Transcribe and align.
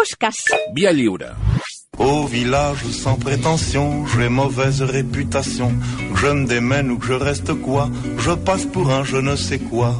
Pushkas. 0.00 0.36
Via 0.72 0.92
lliure. 0.92 1.36
Au 1.98 2.24
village 2.26 2.84
sans 2.90 3.16
prétention, 3.16 4.06
j'ai 4.06 4.30
mauvaise 4.30 4.80
réputation. 4.80 5.70
Que 6.14 6.20
je 6.20 6.26
me 6.28 6.46
démène 6.46 6.90
ou 6.92 6.98
que 6.98 7.06
je 7.06 7.12
reste 7.12 7.52
quoi, 7.60 7.90
je 8.18 8.30
passe 8.32 8.64
pour 8.64 8.90
un 8.90 9.04
je 9.04 9.18
ne 9.18 9.36
sais 9.36 9.58
quoi. 9.58 9.94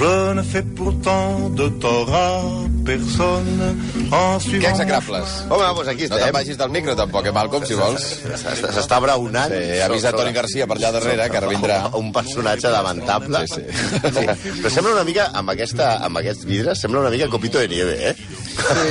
Je 0.00 0.32
ne 0.32 0.42
fais 0.42 0.62
pourtant 0.62 1.50
de 1.50 1.68
tort 1.68 2.14
à 2.14 2.40
personne 2.86 3.76
en 4.10 4.38
Que 4.38 4.42
suivant... 4.44 4.68
execrables. 4.70 5.22
Home, 5.50 5.64
doncs 5.76 5.88
aquí 5.92 6.04
No 6.08 6.16
te'n 6.16 6.18
estem. 6.24 6.32
vagis 6.38 6.56
del 6.56 6.70
micro, 6.70 6.94
tampoc, 6.96 7.26
eh, 7.26 7.32
Malcolm, 7.32 7.64
si 7.66 7.74
vols. 7.76 8.00
S'està 8.24 8.72
s'està 8.72 9.00
braonant. 9.04 9.52
Sí, 9.52 9.80
avisa 9.84 10.12
Toni 10.16 10.32
Garcia 10.32 10.66
per 10.66 10.78
allà 10.78 10.92
darrere, 10.96 11.28
que 11.28 11.36
ara 11.36 11.48
vindrà. 11.50 11.80
Un 12.00 12.12
personatge 12.12 12.70
lamentable. 12.72 13.44
Sí, 13.46 13.60
sí. 13.68 14.14
sí. 14.14 14.54
Però 14.62 14.72
sembla 14.72 14.94
una 14.96 15.04
mica, 15.04 15.28
amb, 15.34 15.52
aquesta, 15.52 15.98
amb 16.08 16.22
aquests 16.22 16.46
vidres, 16.48 16.80
sembla 16.80 17.00
una 17.04 17.10
mica 17.12 17.28
Copito 17.28 17.58
de 17.60 17.68
Nieve, 17.68 17.98
eh? 18.12 18.14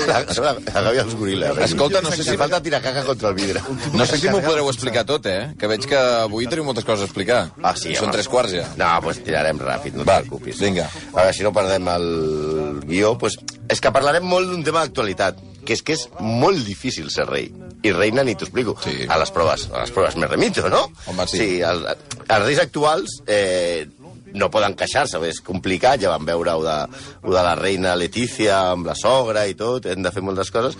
La 0.09 0.81
gàbia 0.81 1.03
dels 1.03 1.15
goril·les. 1.17 1.57
Escolta, 1.65 2.01
no 2.01 2.11
sé 2.11 2.23
si- 2.23 2.37
Falta 2.39 2.61
tirar 2.63 2.81
caca 2.81 3.03
contra 3.03 3.29
el 3.29 3.35
vidre. 3.35 3.61
No 3.93 4.05
sé 4.05 4.17
si 4.17 4.29
m'ho 4.29 4.41
podreu 4.41 4.69
explicar 4.69 5.03
tot, 5.05 5.25
eh? 5.25 5.53
Que 5.59 5.67
veig 5.67 5.85
que 5.89 5.97
avui 5.97 6.47
teniu 6.47 6.63
moltes 6.67 6.85
coses 6.85 7.03
a 7.03 7.09
explicar. 7.09 7.49
Ah, 7.61 7.75
sí, 7.75 7.93
Són 7.95 8.05
home. 8.09 8.13
tres 8.17 8.27
quarts 8.31 8.53
ja. 8.53 8.67
No, 8.77 8.85
doncs 8.85 9.03
pues 9.03 9.23
tirarem 9.23 9.59
ràpid, 9.59 9.93
no 9.93 10.01
et 10.05 10.07
Va, 10.07 10.19
preocupis. 10.21 10.59
vinga. 10.59 10.89
A 11.13 11.21
veure, 11.21 11.33
si 11.33 11.43
no 11.43 11.53
perdem 11.53 11.87
el 11.87 12.79
guió, 12.85 13.17
pues, 13.17 13.37
és 13.67 13.81
que 13.81 13.91
parlarem 13.91 14.23
molt 14.23 14.49
d'un 14.49 14.63
tema 14.63 14.81
d'actualitat, 14.85 15.37
que 15.65 15.73
és 15.73 15.83
que 15.83 15.93
és 15.93 16.07
molt 16.19 16.65
difícil 16.65 17.09
ser 17.11 17.27
rei. 17.27 17.51
I 17.83 17.91
reina 17.91 18.23
ni 18.23 18.35
t'ho 18.35 18.45
explico. 18.45 18.75
Sí. 18.83 19.05
A 19.07 19.17
les 19.17 19.29
proves, 19.31 19.69
a 19.73 19.81
les 19.81 19.91
proves 19.91 20.15
me 20.17 20.27
remito, 20.27 20.67
no? 20.69 20.91
Home, 21.07 21.27
sí. 21.27 21.37
Sí, 21.37 21.61
els, 21.61 21.83
els 22.27 22.45
reis 22.45 22.59
actuals 22.59 23.21
eh, 23.27 23.87
no 24.33 24.49
poden 24.53 24.75
queixar-se, 24.77 25.19
és 25.29 25.41
complicat, 25.45 26.01
ja 26.01 26.13
vam 26.13 26.25
veure 26.27 26.55
ho 26.57 26.63
de, 26.65 26.77
ho 27.23 27.33
de 27.33 27.43
la 27.45 27.55
reina 27.59 27.95
Letícia 27.99 28.59
amb 28.73 28.89
la 28.89 28.95
sogra 28.97 29.47
i 29.49 29.55
tot, 29.57 29.85
hem 29.89 30.03
de 30.05 30.11
fer 30.13 30.23
moltes 30.25 30.51
coses, 30.53 30.77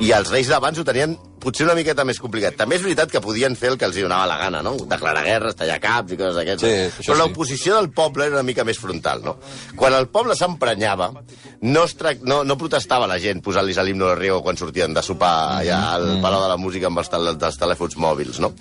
i 0.00 0.12
els 0.12 0.30
reis 0.32 0.48
d'abans 0.52 0.78
ho 0.78 0.84
tenien 0.84 1.16
potser 1.46 1.66
una 1.66 1.76
miqueta 1.78 2.04
més 2.06 2.18
complicat. 2.18 2.56
També 2.58 2.78
és 2.78 2.82
veritat 2.82 3.10
que 3.12 3.20
podien 3.22 3.54
fer 3.58 3.70
el 3.70 3.78
que 3.78 3.86
els 3.86 3.96
hi 3.96 4.02
donava 4.02 4.26
la 4.26 4.38
gana, 4.40 4.62
no? 4.66 4.74
Declarar 4.90 5.22
guerres, 5.26 5.54
tallar 5.58 5.76
caps 5.82 6.14
i 6.16 6.18
coses 6.18 6.38
d'aquestes. 6.40 6.96
Sí, 6.96 7.04
Però 7.04 7.14
sí. 7.14 7.20
l'oposició 7.20 7.76
del 7.76 7.90
poble 7.94 8.26
era 8.26 8.40
una 8.40 8.46
mica 8.46 8.64
més 8.66 8.80
frontal, 8.82 9.22
no? 9.22 9.36
Quan 9.78 9.94
el 9.94 10.08
poble 10.10 10.34
s'emprenyava, 10.38 11.12
no, 11.60 11.84
es 11.84 11.96
no, 12.22 12.42
no 12.44 12.58
protestava 12.58 13.08
la 13.10 13.18
gent 13.22 13.42
posant-los 13.44 13.78
a 13.78 13.84
l'himno 13.86 14.10
de 14.10 14.18
Riego 14.18 14.42
quan 14.44 14.58
sortien 14.60 14.94
de 14.94 15.02
sopar 15.02 15.60
allà 15.62 15.80
al 15.96 16.08
Palau 16.22 16.44
de 16.44 16.52
la 16.52 16.60
Música 16.60 16.90
amb 16.90 17.02
els, 17.02 17.10
tel 17.12 17.32
dels 17.36 17.60
telèfons 17.60 17.96
mòbils, 18.00 18.40
no? 18.42 18.52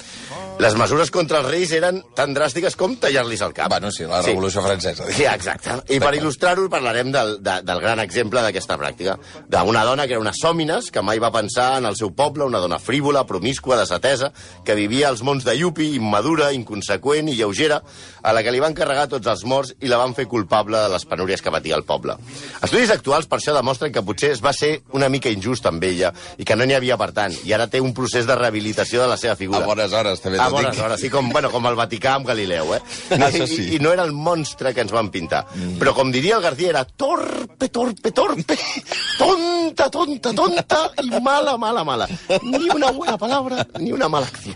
Les 0.56 0.72
mesures 0.80 1.10
contra 1.12 1.42
els 1.42 1.50
reis 1.50 1.72
eren 1.76 1.98
tan 2.16 2.32
dràstiques 2.32 2.78
com 2.80 2.94
tallar-los 2.96 3.42
el 3.44 3.54
cap. 3.56 3.68
Bueno, 3.74 3.90
sí, 3.92 4.06
la 4.08 4.22
Revolució 4.24 4.62
Francesa. 4.64 5.04
Sí, 5.12 5.26
exacte. 5.28 5.74
I 5.92 6.00
per 6.00 6.14
il·lustrar-ho 6.16 6.70
parlarem 6.72 7.12
del, 7.12 7.34
de, 7.44 7.58
del 7.68 7.82
gran 7.84 8.00
exemple 8.00 8.40
d'aquesta 8.40 8.78
pràctica. 8.80 9.18
D'una 9.52 9.84
dona 9.84 10.06
que 10.08 10.16
era 10.16 10.24
una 10.24 10.32
sòmines, 10.36 10.88
que 10.96 11.04
mai 11.04 11.20
va 11.20 11.34
pensar 11.36 11.82
en 11.82 11.90
el 11.90 11.98
seu 12.00 12.14
poble, 12.16 12.48
una 12.48 12.62
dona 12.64 12.80
frívola, 12.80 13.26
promiscua, 13.28 13.76
desatesa, 13.82 14.32
que 14.64 14.78
vivia 14.80 15.10
als 15.12 15.26
mons 15.28 15.44
de 15.44 15.58
Yupi, 15.60 15.90
immadura, 16.00 16.54
inconseqüent 16.56 17.34
i 17.34 17.36
lleugera, 17.36 17.82
a 18.24 18.32
la 18.32 18.44
que 18.46 18.56
li 18.56 18.64
van 18.64 18.78
carregar 18.78 19.10
tots 19.12 19.28
els 19.28 19.44
morts 19.44 19.76
i 19.84 19.92
la 19.92 20.00
van 20.00 20.16
fer 20.16 20.30
culpable 20.32 20.80
de 20.80 20.94
les 20.96 21.04
penúries 21.04 21.44
que 21.44 21.52
patia 21.52 21.76
el 21.76 21.84
poble. 21.84 22.16
Estudis 22.64 22.95
actuals 22.96 23.28
per 23.30 23.40
això 23.40 23.54
demostren 23.56 23.94
que 23.94 24.04
potser 24.06 24.32
es 24.36 24.42
va 24.44 24.54
ser 24.56 24.82
una 24.96 25.10
mica 25.10 25.30
injust 25.32 25.66
amb 25.70 25.84
ella 25.84 26.12
i 26.38 26.46
que 26.48 26.56
no 26.56 26.66
n'hi 26.66 26.76
havia 26.78 26.98
per 26.98 27.12
tant, 27.16 27.36
i 27.46 27.54
ara 27.56 27.68
té 27.72 27.82
un 27.84 27.94
procés 27.94 28.28
de 28.28 28.36
rehabilitació 28.36 29.02
de 29.04 29.08
la 29.12 29.18
seva 29.18 29.36
figura. 29.36 29.64
A 29.64 29.70
bones 29.70 29.94
hores, 29.94 30.22
també 30.24 30.40
A 30.42 30.50
bones 30.50 30.76
dic. 30.76 30.84
hores, 30.86 31.02
sí, 31.02 31.10
com, 31.14 31.30
bueno, 31.34 31.52
com 31.54 31.66
el 31.70 31.76
Vaticà 31.78 32.16
amb 32.16 32.28
Galileu, 32.28 32.74
eh? 32.76 32.82
Això 33.18 33.48
sí. 33.48 33.62
I, 33.66 33.76
I 33.76 33.80
no 33.84 33.92
era 33.94 34.04
el 34.08 34.14
monstre 34.16 34.74
que 34.74 34.82
ens 34.86 34.94
van 34.96 35.12
pintar. 35.14 35.44
Mm. 35.54 35.78
Però, 35.82 35.94
com 35.98 36.12
diria 36.14 36.38
el 36.40 36.44
García, 36.46 36.72
era 36.74 36.86
torpe, 36.86 37.70
torpe, 37.70 38.12
torpe, 38.16 38.58
tonta, 39.18 39.90
tonta, 39.90 40.34
tonta 40.34 40.82
i 41.04 41.10
mala, 41.22 41.58
mala, 41.62 41.84
mala. 41.84 42.08
Ni 42.44 42.70
una 42.74 42.92
buena 42.92 43.18
palabra, 43.18 43.66
ni 43.80 43.92
una 43.92 44.10
mala 44.10 44.28
acció. 44.28 44.54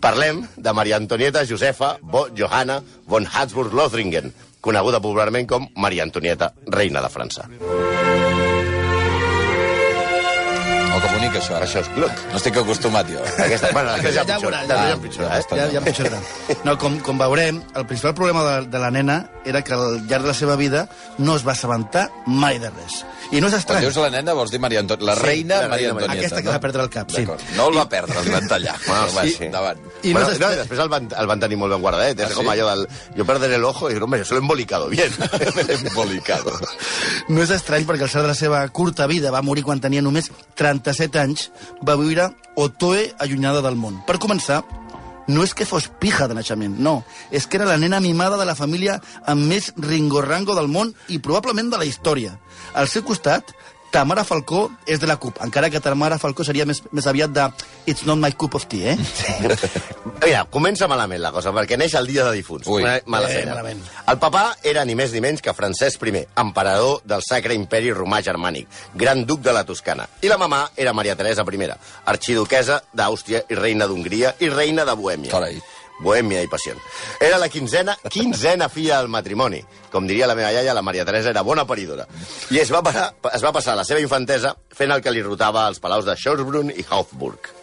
Parlem 0.00 0.44
de 0.56 0.72
Maria 0.72 0.96
Antonieta 0.96 1.44
Josefa 1.46 1.96
Bo 2.02 2.28
Johanna 2.36 2.80
von 3.06 3.26
Habsburg-Lothringen, 3.26 4.32
coneguda 4.60 5.00
popularment 5.00 5.46
com 5.46 5.70
Maria 5.76 6.04
Antonieta, 6.04 6.52
reina 6.68 7.00
de 7.00 7.08
França. 7.12 7.48
Oh, 11.00 11.06
que 11.08 11.14
bonic, 11.14 11.36
això. 11.40 11.54
Ara. 11.56 11.64
Això 11.66 11.80
és 11.80 11.88
gluc. 11.96 12.22
No 12.30 12.36
estic 12.36 12.56
acostumat, 12.60 13.08
jo. 13.08 13.22
Aquesta, 13.40 13.70
bueno, 13.76 13.90
aquesta 13.94 14.20
ja, 14.20 14.26
Ja 14.28 14.36
pitjor, 14.36 14.52
ja, 14.52 14.64
ja. 14.68 14.88
ja 14.90 14.98
pitjor, 15.00 15.24
eh? 15.24 15.42
Ja, 15.50 15.68
ja 15.72 15.80
empitjorarà. 15.80 16.20
No, 16.68 16.76
com, 16.78 16.98
com 17.06 17.18
veurem, 17.20 17.62
el 17.74 17.86
principal 17.88 18.14
problema 18.18 18.44
de, 18.44 18.56
de 18.68 18.78
la 18.82 18.90
nena 18.90 19.18
era 19.48 19.62
que 19.64 19.72
al 19.72 20.02
llarg 20.06 20.22
de 20.26 20.28
la 20.28 20.34
seva 20.36 20.56
vida 20.60 20.88
no 21.18 21.36
es 21.36 21.46
va 21.46 21.52
assabentar 21.56 22.10
mai 22.26 22.58
de 22.60 22.68
res. 22.74 23.00
I 23.30 23.38
no 23.40 23.46
és 23.46 23.52
Quan 23.54 23.60
estrany. 23.62 23.84
dius 23.86 23.96
la 24.02 24.10
nena, 24.10 24.32
vols 24.34 24.50
dir 24.50 24.58
Maria 24.60 24.80
Antonieta. 24.82 25.06
La 25.06 25.14
Sí, 25.16 25.22
reina 25.24 25.60
la 25.62 25.68
Maria 25.70 25.90
Antonieta. 25.94 26.18
Aquesta 26.18 26.42
que 26.42 26.50
va 26.50 26.60
perdre 26.60 26.82
el 26.82 26.90
cap, 26.90 27.10
sí. 27.14 27.22
D'acord. 27.22 27.44
No 27.56 27.68
el 27.70 27.78
va 27.78 27.84
perdre, 27.88 28.18
el 28.24 28.30
van 28.34 28.48
tallar. 28.50 28.76
Bueno, 28.90 29.06
va, 29.14 29.22
sí. 29.24 29.36
Endavant. 29.46 29.78
I 30.02 30.12
no 30.12 30.18
bueno, 30.18 30.32
és 30.34 30.40
no, 30.42 30.48
i 30.52 30.58
després 30.58 30.80
el 30.82 30.88
van, 30.90 31.06
el 31.16 31.28
van 31.30 31.40
tenir 31.40 31.56
molt 31.60 31.72
ben 31.76 31.80
guardadet. 31.84 32.18
És 32.26 32.32
Ah, 32.32 32.34
com 32.34 32.48
sí? 32.48 32.50
allò 32.56 32.66
del... 32.72 32.82
Jo 33.16 33.26
perderé 33.28 33.54
el 33.60 33.64
ojo 33.64 33.88
i 33.88 33.94
dic, 33.94 34.02
hombre, 34.02 34.24
se 34.24 34.34
lo 34.34 34.40
he 34.40 34.42
embolicado 34.42 34.88
bien. 34.90 35.14
Embolicado. 35.78 36.52
No 37.30 37.42
és 37.44 37.50
estrany 37.54 37.86
perquè 37.86 38.06
al 38.08 38.10
llarg 38.10 38.26
de 38.26 38.32
la 38.32 38.38
seva 38.38 38.64
curta 38.74 39.06
vida 39.10 39.30
va 39.30 39.42
morir 39.46 39.62
quan 39.66 39.80
tenia 39.80 40.02
només 40.02 40.30
37 40.90 41.22
anys, 41.22 41.48
va 41.86 41.96
viure 41.98 42.30
Otoe 42.58 43.10
allunyada 43.22 43.62
del 43.62 43.78
món. 43.78 44.00
Per 44.06 44.18
començar, 44.22 44.60
no 45.30 45.44
és 45.46 45.54
que 45.54 45.66
fos 45.68 45.86
pija 46.02 46.26
de 46.28 46.34
naixement, 46.34 46.74
no. 46.82 47.00
És 47.30 47.46
que 47.46 47.60
era 47.60 47.68
la 47.68 47.78
nena 47.78 48.00
mimada 48.02 48.38
de 48.40 48.46
la 48.48 48.56
família 48.58 48.98
amb 49.30 49.46
més 49.46 49.70
ringorrango 49.78 50.56
del 50.58 50.68
món 50.68 50.92
i 51.08 51.20
probablement 51.22 51.70
de 51.70 51.78
la 51.78 51.86
història. 51.86 52.34
Al 52.74 52.90
seu 52.90 53.04
costat, 53.06 53.54
Tamara 53.90 54.22
Falcó 54.24 54.68
és 54.86 55.00
de 55.02 55.08
la 55.10 55.16
CUP, 55.18 55.40
encara 55.42 55.70
que 55.70 55.80
Tamara 55.82 56.18
Falcó 56.22 56.44
seria 56.46 56.66
més, 56.66 56.82
més 56.94 57.06
aviat 57.10 57.32
de 57.34 57.48
It's 57.90 58.04
not 58.06 58.20
my 58.22 58.30
cup 58.38 58.54
of 58.54 58.66
tea, 58.70 58.92
eh? 58.94 58.98
Mira, 60.24 60.44
comença 60.52 60.86
malament 60.90 61.22
la 61.22 61.32
cosa, 61.34 61.50
perquè 61.56 61.78
neix 61.80 61.94
el 61.98 62.06
dia 62.06 62.24
de 62.28 62.36
difunts. 62.36 62.68
Ui. 62.70 62.84
Una 62.84 62.98
Mala 63.06 63.30
Eh, 63.30 63.44
malament. 63.46 63.80
El 64.10 64.18
papà 64.22 64.44
era 64.66 64.84
ni 64.84 64.94
més 64.98 65.12
ni 65.14 65.20
menys 65.24 65.42
que 65.42 65.54
Francesc 65.54 66.02
I, 66.06 66.24
emperador 66.42 67.00
del 67.04 67.22
Sacre 67.26 67.54
Imperi 67.54 67.92
Romà 67.92 68.20
Germànic, 68.22 68.68
gran 68.94 69.24
duc 69.26 69.40
de 69.42 69.52
la 69.52 69.64
Toscana. 69.64 70.08
I 70.22 70.28
la 70.28 70.38
mamà 70.38 70.68
era 70.76 70.92
Maria 70.92 71.16
Teresa 71.16 71.42
I, 71.42 71.70
arxiduquesa 72.06 72.82
d'Àustria 72.92 73.44
i 73.48 73.54
reina 73.58 73.86
d'Hongria 73.86 74.34
i 74.40 74.48
reina 74.48 74.84
de 74.84 74.94
Bohèmia. 74.94 75.30
Carai. 75.30 75.60
Bohèmia 76.00 76.42
i 76.42 76.50
passió. 76.50 76.74
Era 77.20 77.38
la 77.38 77.48
quinzena, 77.52 77.96
quinzena 78.08 78.68
filla 78.72 79.00
del 79.00 79.12
matrimoni. 79.12 79.62
Com 79.92 80.06
diria 80.08 80.28
la 80.30 80.36
meva 80.38 80.52
iaia, 80.54 80.74
la 80.74 80.84
Maria 80.86 81.04
Teresa 81.04 81.30
era 81.34 81.44
bona 81.46 81.66
paridora. 81.66 82.06
I 82.50 82.62
es 82.62 82.72
va, 82.72 82.82
parar, 82.82 83.10
es 83.34 83.44
va 83.44 83.52
passar 83.52 83.76
la 83.76 83.84
seva 83.84 84.00
infantesa 84.00 84.54
fent 84.74 84.92
el 84.94 85.04
que 85.04 85.12
li 85.12 85.24
rotava 85.26 85.66
als 85.66 85.82
palaus 85.82 86.08
de 86.08 86.16
Schorsbrunn 86.16 86.72
i 86.72 86.86
Hofburg. 86.90 87.59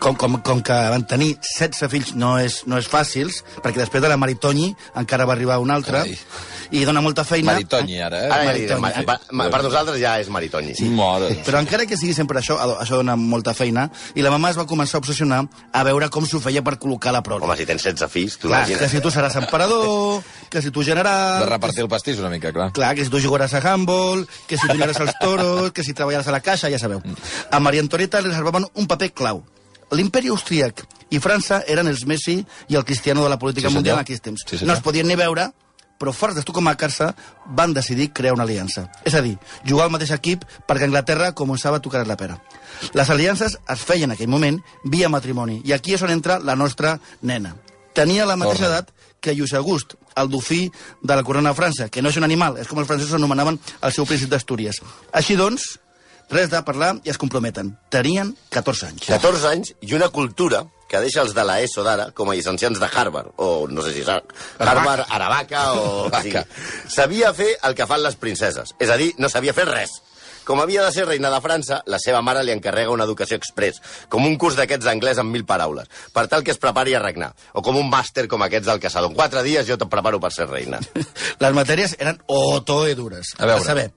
Com, 0.00 0.16
com, 0.16 0.38
com 0.44 0.62
que 0.64 0.76
van 0.92 1.04
tenir 1.08 1.34
16 1.40 1.90
fills 1.92 2.12
no 2.18 2.36
és, 2.42 2.62
no 2.70 2.78
és 2.80 2.88
fàcils, 2.90 3.42
perquè 3.62 3.80
després 3.80 4.02
de 4.04 4.10
la 4.10 4.18
Maritoni 4.20 4.70
encara 4.96 5.26
va 5.28 5.34
arribar 5.36 5.58
un 5.62 5.72
altre, 5.74 6.02
Carai. 6.04 6.18
i 6.70 6.84
dona 6.88 7.02
molta 7.04 7.24
feina. 7.24 7.52
Maritoni, 7.54 7.98
ara, 8.02 8.22
eh? 8.26 8.30
Ara 8.30 8.48
Maritoni, 8.50 8.80
ma, 8.82 8.92
sí. 8.94 9.04
pa, 9.08 9.18
ma, 9.30 9.48
per 9.52 9.62
nosaltres 9.66 10.00
ja 10.02 10.16
és 10.22 10.30
Maritoni. 10.32 10.74
Sí. 10.78 10.88
Mare. 10.96 11.32
Però 11.46 11.60
encara 11.62 11.86
que 11.88 11.98
sigui 11.98 12.14
sempre 12.16 12.40
això, 12.42 12.58
això 12.76 13.00
dona 13.00 13.16
molta 13.20 13.54
feina, 13.56 13.88
i 14.14 14.24
la 14.24 14.32
mamà 14.34 14.52
es 14.54 14.60
va 14.60 14.66
començar 14.68 14.98
a 15.00 15.04
obsessionar 15.04 15.42
a 15.72 15.84
veure 15.86 16.10
com 16.12 16.26
s'ho 16.28 16.40
feia 16.44 16.62
per 16.66 16.76
col·locar 16.82 17.14
la 17.14 17.22
prole. 17.26 17.44
Home, 17.46 17.58
si 17.58 17.68
tens 17.68 17.86
16 17.86 18.12
fills, 18.12 18.38
tu 18.40 18.52
Clar, 18.52 18.64
que 18.66 18.90
si 18.92 19.02
tu 19.04 19.12
seràs 19.14 19.38
emperador, 19.40 20.22
que 20.50 20.62
si 20.62 20.72
tu 20.74 20.84
general... 20.86 21.42
De 21.44 21.50
repartir 21.50 21.84
el 21.84 21.90
pastís 21.92 22.20
una 22.22 22.30
mica, 22.32 22.52
clar. 22.54 22.70
Clar, 22.76 22.94
que 22.96 23.06
si 23.06 23.12
tu 23.12 23.22
jugaràs 23.22 23.54
a 23.56 23.62
handball, 23.64 24.26
que 24.46 24.58
si 24.58 24.66
tu 24.66 24.74
aniràs 24.76 25.02
als 25.02 25.18
toros, 25.20 25.72
que 25.76 25.84
si 25.86 25.94
treballaràs 25.96 26.30
a 26.30 26.36
la 26.36 26.42
caixa, 26.44 26.70
ja 26.72 26.80
sabeu. 26.82 27.02
A 27.50 27.60
Maria 27.60 27.84
Antonieta 27.84 28.22
li 28.22 28.32
reservaven 28.32 28.68
un 28.74 28.88
paper 28.90 29.12
clau. 29.16 29.44
L'imperi 29.92 30.28
austríac 30.28 30.82
i 31.10 31.20
França 31.22 31.60
eren 31.70 31.86
els 31.86 32.04
Messi 32.06 32.40
i 32.68 32.74
el 32.74 32.84
Cristiano 32.84 33.22
de 33.22 33.28
la 33.30 33.38
política 33.38 33.68
Sí, 33.68 33.72
senyor. 33.72 33.78
mundial 33.78 33.96
en 33.98 34.02
aquells 34.02 34.20
temps. 34.22 34.42
Sí, 34.42 34.58
senyor. 34.58 34.66
no 34.68 34.74
es 34.74 34.82
podien 34.82 35.06
ni 35.06 35.14
veure, 35.14 35.50
però 35.98 36.12
forts 36.12 36.34
d'estocomacar-se 36.36 37.12
van 37.56 37.72
decidir 37.72 38.12
crear 38.12 38.34
una 38.34 38.42
aliança. 38.42 38.90
És 39.04 39.14
a 39.14 39.22
dir, 39.22 39.38
jugar 39.64 39.84
al 39.86 39.90
mateix 39.94 40.10
equip 40.10 40.42
perquè 40.66 40.84
Anglaterra 40.84 41.32
començava 41.34 41.76
a 41.78 41.80
tocar 41.80 42.06
la 42.06 42.16
pera. 42.16 42.40
Les 42.92 43.08
aliances 43.10 43.56
es 43.68 43.80
feien 43.80 44.10
en 44.10 44.16
aquell 44.16 44.28
moment 44.28 44.60
via 44.84 45.08
matrimoni, 45.08 45.62
i 45.64 45.72
aquí 45.72 45.94
és 45.94 46.02
on 46.02 46.10
entra 46.10 46.38
la 46.38 46.56
nostra 46.56 46.98
nena. 47.22 47.54
Tenia 47.94 48.26
la 48.26 48.36
mateixa 48.36 48.64
Torna. 48.66 48.74
edat 48.76 48.90
que 49.20 49.32
Lluís 49.34 49.54
August, 49.54 49.94
el 50.16 50.28
dofí 50.28 50.70
de 51.02 51.16
la 51.16 51.22
corona 51.24 51.50
de 51.50 51.56
França, 51.56 51.88
que 51.88 52.02
no 52.02 52.10
és 52.10 52.16
un 52.18 52.24
animal, 52.24 52.58
és 52.58 52.68
com 52.68 52.78
els 52.78 52.86
francesos 52.86 53.14
anomenaven 53.14 53.58
el 53.80 53.92
seu 53.92 54.04
príncip 54.04 54.28
d'Astúries. 54.28 54.82
Així 55.12 55.34
doncs, 55.36 55.78
res 56.32 56.50
de 56.50 56.62
parlar 56.66 56.96
i 57.04 57.12
es 57.12 57.18
comprometen. 57.18 57.76
Tenien 57.92 58.34
14 58.54 58.90
anys. 58.92 59.06
14 59.10 59.52
anys 59.52 59.74
i 59.80 59.94
una 59.98 60.08
cultura 60.14 60.64
que 60.88 61.00
deixa 61.02 61.22
els 61.22 61.34
de 61.34 61.44
la 61.46 61.60
ESO 61.64 61.82
d'ara 61.86 62.10
com 62.14 62.30
a 62.30 62.34
llicenciants 62.38 62.78
de 62.78 62.88
Harvard, 62.88 63.32
o 63.42 63.66
no 63.68 63.82
sé 63.82 63.92
si 63.94 64.04
és 64.04 64.10
Harvard, 64.10 65.06
Aravaca 65.10 65.72
o... 65.74 65.86
o 66.06 66.20
sigui, 66.22 66.42
sabia 66.88 67.32
fer 67.34 67.56
el 67.66 67.74
que 67.74 67.88
fan 67.90 68.04
les 68.04 68.18
princeses, 68.20 68.76
és 68.78 68.92
a 68.92 68.98
dir, 69.00 69.12
no 69.18 69.30
sabia 69.32 69.56
fer 69.56 69.66
res. 69.70 70.00
Com 70.46 70.60
havia 70.62 70.84
de 70.84 70.92
ser 70.94 71.08
reina 71.08 71.26
de 71.32 71.40
França, 71.42 71.80
la 71.90 71.98
seva 71.98 72.20
mare 72.22 72.44
li 72.46 72.52
encarrega 72.54 72.92
una 72.94 73.02
educació 73.08 73.34
express, 73.34 73.80
com 74.08 74.28
un 74.28 74.36
curs 74.38 74.54
d'aquests 74.54 74.86
d'anglès 74.86 75.18
amb 75.18 75.34
mil 75.34 75.42
paraules, 75.44 75.90
per 76.14 76.28
tal 76.30 76.46
que 76.46 76.54
es 76.54 76.62
prepari 76.62 76.94
a 76.94 77.02
regnar, 77.02 77.32
o 77.50 77.64
com 77.66 77.74
un 77.80 77.90
màster 77.90 78.28
com 78.30 78.46
aquests 78.46 78.70
del 78.70 78.78
caçador. 78.78 79.10
En 79.10 79.18
quatre 79.18 79.42
dies 79.42 79.66
jo 79.66 79.74
te 79.74 79.90
preparo 79.90 80.22
per 80.22 80.30
ser 80.30 80.46
reina. 80.46 80.78
Les 81.42 81.56
matèries 81.56 81.98
eren 81.98 82.22
otoe 82.30 82.94
dures. 82.94 83.34
A 83.42 83.50
veure. 83.50 83.66
saber, 83.66 83.88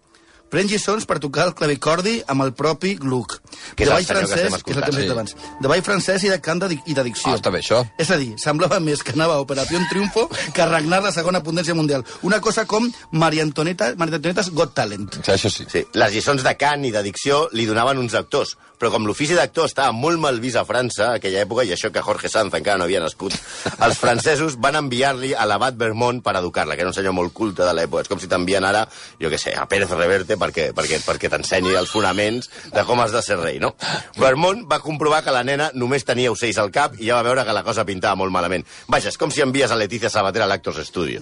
pren 0.50 0.68
lliçons 0.70 1.06
per 1.10 1.20
tocar 1.20 1.48
el 1.48 1.54
clavicordi 1.58 2.20
amb 2.28 2.44
el 2.46 2.54
propi 2.54 2.96
Gluck. 3.00 3.40
Que 3.76 3.86
és 3.86 3.90
de 3.90 3.94
el 3.94 3.94
ball 3.94 4.06
que 4.06 4.14
francès, 4.14 4.40
estem 4.40 4.64
que 4.66 4.72
és 4.72 4.78
el 4.78 4.84
que 4.84 4.90
hem 4.90 4.96
dit 4.96 5.06
escoltant. 5.06 5.12
abans. 5.12 5.62
De 5.62 5.68
ball 5.72 5.84
francès 5.86 6.24
i 6.26 6.30
de 6.34 6.40
cant 6.42 6.60
de 6.64 6.72
i 6.86 6.94
d'addicció. 6.94 7.32
Ah, 7.32 7.38
està 7.38 7.52
bé, 7.54 7.62
això. 7.64 7.84
És 7.98 8.10
a 8.12 8.18
dir, 8.18 8.34
semblava 8.42 8.80
més 8.80 9.04
que 9.04 9.14
anava 9.14 9.36
a 9.36 9.44
Operació 9.46 9.80
Triunfo 9.90 10.30
que 10.54 10.62
a 10.62 10.70
regnar 10.70 11.02
la 11.04 11.12
segona 11.12 11.42
potència 11.44 11.76
mundial. 11.76 12.06
Una 12.22 12.42
cosa 12.42 12.66
com 12.66 12.90
Maria 13.12 13.44
Antonieta, 13.44 13.94
Maria 13.98 14.16
Antonieta's 14.20 14.52
Got 14.52 14.74
Talent. 14.74 15.10
Sí, 15.24 15.32
això 15.32 15.50
sí. 15.50 15.66
Sí, 15.70 15.86
les 15.94 16.14
lliçons 16.14 16.44
de 16.44 16.56
cant 16.58 16.86
i 16.86 16.92
d'addicció 16.92 17.48
li 17.54 17.66
donaven 17.66 17.98
uns 17.98 18.14
actors, 18.14 18.58
però 18.80 18.94
com 18.94 19.06
l'ofici 19.08 19.36
d'actor 19.36 19.68
estava 19.68 19.92
molt 19.96 20.22
mal 20.24 20.40
vist 20.40 20.58
a 20.60 20.64
França 20.68 21.10
a 21.10 21.20
aquella 21.20 21.44
època, 21.44 21.66
i 21.68 21.74
això 21.76 21.92
que 21.92 22.04
Jorge 22.06 22.32
Sanz 22.32 22.56
encara 22.56 22.80
no 22.80 22.88
havia 22.88 23.02
nascut, 23.04 23.36
els 23.86 24.00
francesos 24.00 24.56
van 24.62 24.80
enviar-li 24.80 25.34
a 25.36 25.46
l'abat 25.50 25.78
Vermont 25.80 26.22
per 26.24 26.38
educar-la, 26.40 26.78
que 26.78 26.86
era 26.86 26.92
un 26.94 26.96
senyor 26.96 27.16
molt 27.18 27.34
culte 27.36 27.66
de 27.68 27.74
l'època. 27.76 28.06
És 28.06 28.12
com 28.12 28.22
si 28.22 28.30
t'envien 28.32 28.66
ara, 28.66 28.86
jo 29.20 29.32
què 29.32 29.40
sé, 29.42 29.54
a 29.56 29.68
Pérez 29.70 29.92
Reverte 29.92 30.38
perquè, 30.40 30.70
perquè, 30.76 31.02
perquè 31.06 31.32
t'ensenyi 31.32 31.76
els 31.76 31.92
fonaments 31.92 32.50
de 32.74 32.86
com 32.88 33.04
has 33.04 33.14
de 33.16 33.24
ser 33.26 33.40
rei, 33.42 33.60
no? 33.60 33.74
Vermont 34.18 34.64
va 34.70 34.80
comprovar 34.84 35.22
que 35.26 35.36
la 35.36 35.44
nena 35.44 35.70
només 35.76 36.08
tenia 36.08 36.32
ocells 36.32 36.62
al 36.62 36.72
cap 36.72 36.96
i 37.00 37.10
ja 37.10 37.20
va 37.20 37.28
veure 37.28 37.44
que 37.46 37.56
la 37.56 37.66
cosa 37.68 37.86
pintava 37.88 38.20
molt 38.20 38.34
malament. 38.34 38.66
Vaja, 38.88 39.12
és 39.12 39.20
com 39.20 39.32
si 39.34 39.44
envies 39.44 39.72
a 39.72 39.80
Letícia 39.80 40.12
Sabater 40.14 40.46
a 40.46 40.50
l'Actors 40.50 40.82
Studio. 40.88 41.22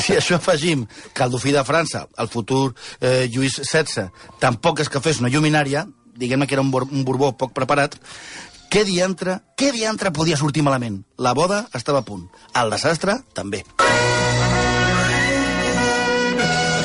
Si 0.00 0.16
això 0.16 0.38
afegim 0.40 0.86
que 1.14 1.24
el 1.24 1.30
dofí 1.30 1.52
de 1.54 1.62
França, 1.66 2.06
el 2.18 2.30
futur 2.32 2.72
eh, 3.00 3.28
Lluís 3.30 3.60
XVI, 3.62 4.08
tampoc 4.42 4.82
és 4.82 4.90
que 4.90 5.02
fes 5.04 5.20
una 5.22 5.30
lluminària, 5.32 5.84
diguem-ne 6.20 6.46
que 6.46 6.54
era 6.58 6.62
un, 6.62 6.70
bor 6.70 6.86
un 6.90 7.04
borbó 7.08 7.32
poc 7.40 7.54
preparat, 7.56 7.96
què 8.70 8.84
diantre, 8.86 9.40
què 9.58 9.72
diantre 9.74 10.12
podia 10.14 10.36
sortir 10.38 10.62
malament? 10.62 11.00
La 11.18 11.32
boda 11.34 11.64
estava 11.74 12.04
a 12.04 12.06
punt. 12.06 12.28
El 12.54 12.70
desastre, 12.70 13.16
també. 13.34 13.64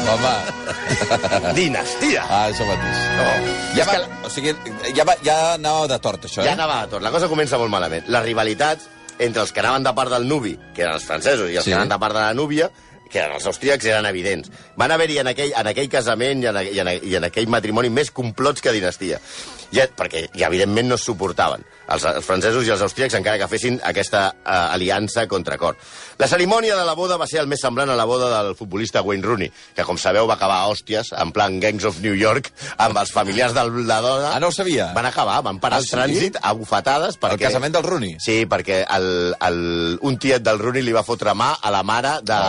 Home, 0.06 1.54
Dinastia! 1.58 2.24
ah, 2.30 2.44
això 2.52 2.66
mateix. 2.70 3.00
Oh. 3.20 3.54
Ja, 3.76 3.86
va, 3.90 3.96
o 4.24 4.30
sigui, 4.32 4.54
ja, 4.96 5.04
va, 5.08 5.16
ja 5.26 5.38
anava 5.56 5.88
de 5.92 5.98
tort, 6.04 6.28
això, 6.30 6.44
eh? 6.44 6.48
Ja 6.48 6.54
anava 6.54 6.82
a 6.84 6.90
tot. 6.92 7.02
La 7.04 7.12
cosa 7.12 7.28
comença 7.32 7.58
molt 7.60 7.74
malament. 7.74 8.06
La 8.14 8.22
rivalitat 8.24 8.86
entre 9.18 9.42
els 9.44 9.52
que 9.56 9.62
anaven 9.64 9.84
de 9.88 9.94
part 9.98 10.14
del 10.14 10.28
nuvi, 10.30 10.54
que 10.76 10.86
eren 10.86 10.98
els 11.00 11.06
francesos, 11.08 11.50
i 11.50 11.58
els 11.58 11.66
Sí. 11.66 11.72
que 11.72 11.76
anaven 11.76 11.90
de 11.96 12.00
part 12.00 12.16
de 12.16 12.22
la 12.22 12.34
núvia, 12.38 12.70
que 13.12 13.22
eren 13.22 13.38
els 13.38 13.48
austríacs, 13.50 13.88
eren 13.90 14.08
evidents. 14.10 14.52
Van 14.80 14.92
haver-hi 14.92 15.20
en, 15.22 15.30
aquell, 15.32 15.54
en 15.58 15.72
aquell 15.72 15.90
casament 15.92 16.44
i 16.44 16.50
en, 16.52 16.62
i, 16.62 16.80
en, 16.82 16.92
i 17.06 17.18
en 17.20 17.30
aquell 17.30 17.50
matrimoni 17.52 17.92
més 17.94 18.12
complots 18.16 18.64
que 18.64 18.74
dinastia. 18.76 19.22
Ja, 19.76 19.88
perquè, 19.98 20.28
i 20.38 20.46
evidentment, 20.48 20.90
no 20.92 21.00
es 21.00 21.08
suportaven. 21.08 21.66
Els, 21.88 22.04
els 22.10 22.26
francesos 22.26 22.66
i 22.66 22.72
els 22.74 22.82
austríacs, 22.82 23.14
encara 23.20 23.38
que 23.38 23.48
fessin 23.52 23.80
aquesta 23.84 24.28
uh, 24.34 24.74
aliança 24.74 25.28
contra 25.28 25.58
cor. 25.62 25.76
La 26.18 26.28
cerimònia 26.28 26.76
de 26.80 26.86
la 26.88 26.94
boda 26.98 27.18
va 27.22 27.28
ser 27.28 27.40
el 27.44 27.48
més 27.52 27.62
semblant 27.62 27.90
a 27.92 27.96
la 28.00 28.06
boda 28.10 28.30
del 28.42 28.56
futbolista 28.56 29.02
Wayne 29.06 29.24
Rooney, 29.26 29.52
que, 29.76 29.84
com 29.86 29.98
sabeu, 30.02 30.26
va 30.28 30.34
acabar 30.40 30.62
a 30.64 30.70
hòsties, 30.72 31.12
en 31.22 31.32
plan 31.36 31.60
Gangs 31.60 31.86
of 31.86 32.00
New 32.02 32.16
York, 32.18 32.50
amb 32.78 32.98
els 32.98 33.12
familiars 33.14 33.54
de 33.54 33.64
la 33.86 34.00
dona. 34.02 34.32
Ah, 34.34 34.40
no 34.40 34.48
ho 34.50 34.56
sabia? 34.56 34.92
Van 34.96 35.06
acabar, 35.06 35.42
van 35.46 35.60
parar 35.60 35.78
Ah, 35.78 35.84
el 35.84 35.86
sí? 35.90 35.94
trànsit 35.96 36.38
a 36.42 36.54
bufetades 36.58 37.20
perquè... 37.20 37.36
El 37.36 37.48
casament 37.50 37.74
del 37.76 37.84
Rooney? 37.84 38.16
Sí, 38.24 38.46
perquè 38.50 38.82
el, 38.98 39.36
el, 39.46 39.60
un 40.02 40.18
tiet 40.18 40.42
del 40.46 40.60
Rooney 40.62 40.82
li 40.86 40.94
va 40.96 41.04
fotre 41.06 41.34
mà 41.38 41.52
a 41.62 41.72
la 41.74 41.84
mare 41.84 42.16
de, 42.24 42.40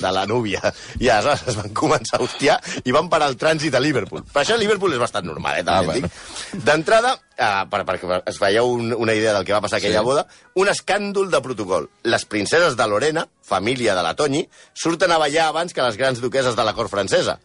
de 0.00 0.12
la 0.16 0.26
núvia. 0.26 0.62
I 0.98 1.10
aleshores 1.12 1.46
es 1.52 1.58
van 1.60 1.70
començar 1.76 2.18
a 2.18 2.24
hostiar 2.24 2.58
i 2.84 2.94
van 2.96 3.10
parar 3.12 3.28
el 3.30 3.36
trànsit 3.38 3.74
a 3.76 3.80
Liverpool. 3.84 4.24
Per 4.32 4.42
això 4.42 4.56
Liverpool 4.58 4.96
és 4.96 5.02
bastant 5.02 5.26
normal, 5.28 5.60
eh, 5.60 5.66
també 5.68 5.92
Ah, 5.92 6.00
dic. 6.00 6.64
D'entrada, 6.64 7.16
eh, 7.36 7.64
per, 7.70 7.82
perquè 7.88 8.22
es 8.26 8.38
veieu 8.40 8.66
un, 8.68 8.92
una 8.94 9.14
idea 9.14 9.32
del 9.34 9.44
que 9.44 9.52
va 9.54 9.60
passar 9.60 9.78
aquella 9.78 10.00
Sí. 10.00 10.04
boda, 10.04 10.26
un 10.54 10.68
escàndol 10.68 11.30
de 11.30 11.40
protocol. 11.40 11.88
Les 12.04 12.24
princeses 12.24 12.76
de 12.76 12.86
Lorena, 12.86 13.26
família 13.42 13.94
de 13.94 14.02
la 14.02 14.14
Toñi, 14.16 14.48
surten 14.74 15.12
a 15.12 15.18
ballar 15.18 15.48
abans 15.48 15.72
que 15.72 15.82
les 15.82 15.96
grans 15.96 16.20
duqueses 16.20 16.56
de 16.56 16.64
la 16.64 16.74
cort 16.74 16.90
francesa. 16.90 17.38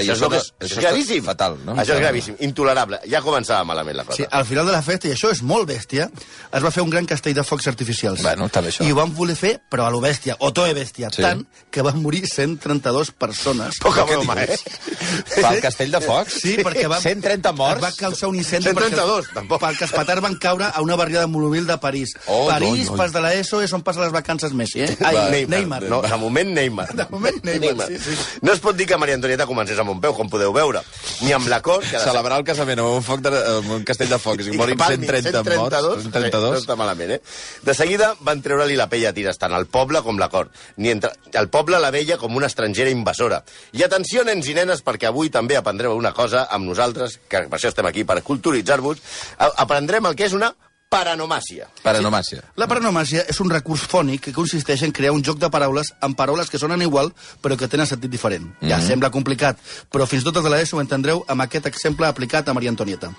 Això, 0.00 0.12
és, 0.12 0.20
el 0.22 0.28
que 0.28 0.34
no- 0.34 0.40
és, 0.42 0.52
això 0.60 0.78
és 0.78 0.84
gravíssim. 0.84 1.24
fatal, 1.24 1.58
no? 1.64 1.74
Això 1.76 1.94
és 1.94 2.00
gravíssim, 2.00 2.36
intolerable. 2.40 3.00
Ja 3.10 3.20
començava 3.22 3.64
malament 3.64 3.96
la 3.96 4.04
cosa. 4.04 4.16
Sí, 4.16 4.26
al 4.30 4.44
final 4.44 4.66
de 4.66 4.72
la 4.72 4.82
festa, 4.82 5.08
i 5.08 5.12
això 5.12 5.30
és 5.30 5.42
molt 5.42 5.68
bèstia, 5.68 6.10
es 6.52 6.62
va 6.64 6.70
fer 6.70 6.82
un 6.82 6.90
gran 6.90 7.06
castell 7.06 7.34
de 7.34 7.44
focs 7.44 7.66
artificials. 7.68 8.22
Bueno, 8.22 8.46
està 8.46 8.60
bé, 8.62 8.68
això. 8.72 8.84
I 8.86 8.92
ho 8.92 8.96
van 8.96 9.14
voler 9.14 9.36
fer, 9.36 9.60
però 9.70 9.86
a 9.86 9.90
lo 9.90 10.00
bèstia, 10.00 10.36
o 10.40 10.52
toe 10.52 10.74
bèstia, 10.74 11.10
Sí. 11.12 11.22
tant 11.22 11.46
que 11.70 11.82
van 11.82 12.00
morir 12.02 12.26
132 12.26 13.10
persones. 13.12 13.78
Poca 13.80 14.04
broma, 14.04 14.42
eh? 14.42 14.56
Pel 15.34 15.60
castell 15.62 15.90
de 15.92 16.00
focs? 16.00 16.40
Sí, 16.42 16.56
perquè 16.62 16.86
va, 16.90 17.00
130 17.00 17.52
morts? 17.52 17.82
va 17.82 17.90
causar 17.96 18.28
un 18.28 18.36
incendi 18.36 18.68
132, 18.70 19.26
perquè, 19.26 19.34
tampoc. 19.34 19.60
perquè 19.62 19.82
els 19.88 19.92
petards 19.92 20.22
van 20.22 20.36
caure 20.38 20.70
a 20.72 20.80
una 20.82 20.96
barriada 20.96 21.26
monubil 21.26 21.66
de 21.66 21.76
París. 21.78 22.14
Oh, 22.26 22.48
París, 22.48 22.86
no, 22.86 22.92
no. 22.92 22.96
pas 22.96 23.12
de 23.12 23.20
l'ESO, 23.20 23.60
és 23.62 23.72
on 23.72 23.82
passa 23.82 24.00
les 24.00 24.12
vacances 24.12 24.52
Messi, 24.52 24.82
eh? 24.82 24.96
Ai, 25.04 25.14
Va, 25.14 25.28
Neymar. 25.30 25.82
No, 25.90 26.00
de 26.02 26.16
moment 26.16 26.50
Neymar. 26.54 26.88
De 26.94 27.06
moment 27.10 27.42
Neymar, 27.44 27.88
sí, 27.88 27.98
sí. 27.98 28.16
No 28.42 28.52
es 28.52 28.60
pot 28.60 28.76
dir 28.76 28.86
que 28.86 28.96
Maria 28.96 29.14
Antonieta 29.16 29.46
comencés 29.46 29.78
amb 29.84 29.92
un 29.94 30.00
peu, 30.02 30.14
com 30.16 30.30
podeu 30.32 30.52
veure. 30.56 30.82
Ni 31.22 31.34
amb 31.36 31.48
la 31.52 31.60
cort, 31.64 31.86
que... 31.86 32.00
Celebrar 32.02 32.40
el 32.40 32.46
casament 32.48 32.82
amb 32.82 32.98
un, 32.98 33.04
foc 33.04 33.22
de, 33.24 33.32
amb 33.58 33.70
un 33.76 33.86
castell 33.86 34.10
de 34.10 34.18
focs 34.20 34.48
i 34.48 34.56
I 34.56 34.60
palmi 34.60 35.06
130 35.06 35.44
morts. 35.44 35.78
132, 35.78 36.02
132. 36.08 36.50
No 36.56 36.62
està 36.62 36.78
malament, 36.80 37.14
eh? 37.16 37.20
De 37.64 37.76
seguida 37.76 38.12
van 38.24 38.42
treure-li 38.44 38.78
la 38.80 38.88
pell 38.90 39.06
a 39.08 39.14
tires, 39.16 39.38
tant 39.40 39.54
al 39.54 39.68
poble 39.70 40.02
com 40.06 40.18
la 40.20 40.30
cort. 40.32 40.52
Ni 40.80 40.92
entre... 40.94 41.12
El 41.34 41.50
poble 41.52 41.80
la 41.82 41.92
veia 41.94 42.18
com 42.20 42.34
una 42.36 42.50
estrangera 42.50 42.92
invasora. 42.92 43.42
I 43.76 43.84
atenció, 43.86 44.24
nens 44.26 44.48
i 44.48 44.56
nenes, 44.56 44.84
perquè 44.86 45.10
avui 45.10 45.32
també 45.34 45.58
aprendreu 45.60 45.96
una 45.98 46.14
cosa 46.16 46.46
amb 46.50 46.68
nosaltres, 46.70 47.20
que 47.28 47.46
per 47.50 47.58
això 47.58 47.72
estem 47.72 47.88
aquí, 47.90 48.06
per 48.08 48.22
culturitzar-vos. 48.26 49.02
Aprendrem 49.54 50.10
el 50.10 50.16
que 50.18 50.28
és 50.28 50.36
una 50.36 50.54
paranomàcia. 50.90 51.68
Paranomàcia. 51.82 52.42
La 52.56 52.68
paranomàcia 52.70 53.24
és 53.28 53.40
un 53.42 53.50
recurs 53.50 53.82
fònic 53.90 54.28
que 54.28 54.34
consisteix 54.36 54.84
en 54.86 54.92
crear 54.92 55.12
un 55.14 55.24
joc 55.26 55.40
de 55.42 55.50
paraules 55.50 55.92
amb 56.00 56.16
paraules 56.16 56.50
que 56.50 56.60
sonen 56.60 56.82
igual 56.82 57.12
però 57.42 57.58
que 57.58 57.68
tenen 57.68 57.86
sentit 57.86 58.10
diferent. 58.10 58.44
Mm 58.44 58.52
-hmm. 58.60 58.68
Ja 58.70 58.80
sembla 58.80 59.10
complicat, 59.10 59.58
però 59.90 60.06
fins 60.06 60.22
i 60.22 60.24
tot 60.24 60.42
de 60.42 60.50
l'ESO 60.50 60.76
ho 60.76 60.80
entendreu 60.80 61.24
amb 61.28 61.40
aquest 61.40 61.66
exemple 61.66 62.06
aplicat 62.06 62.48
a 62.48 62.54
Maria 62.54 62.70
Antonieta. 62.70 63.10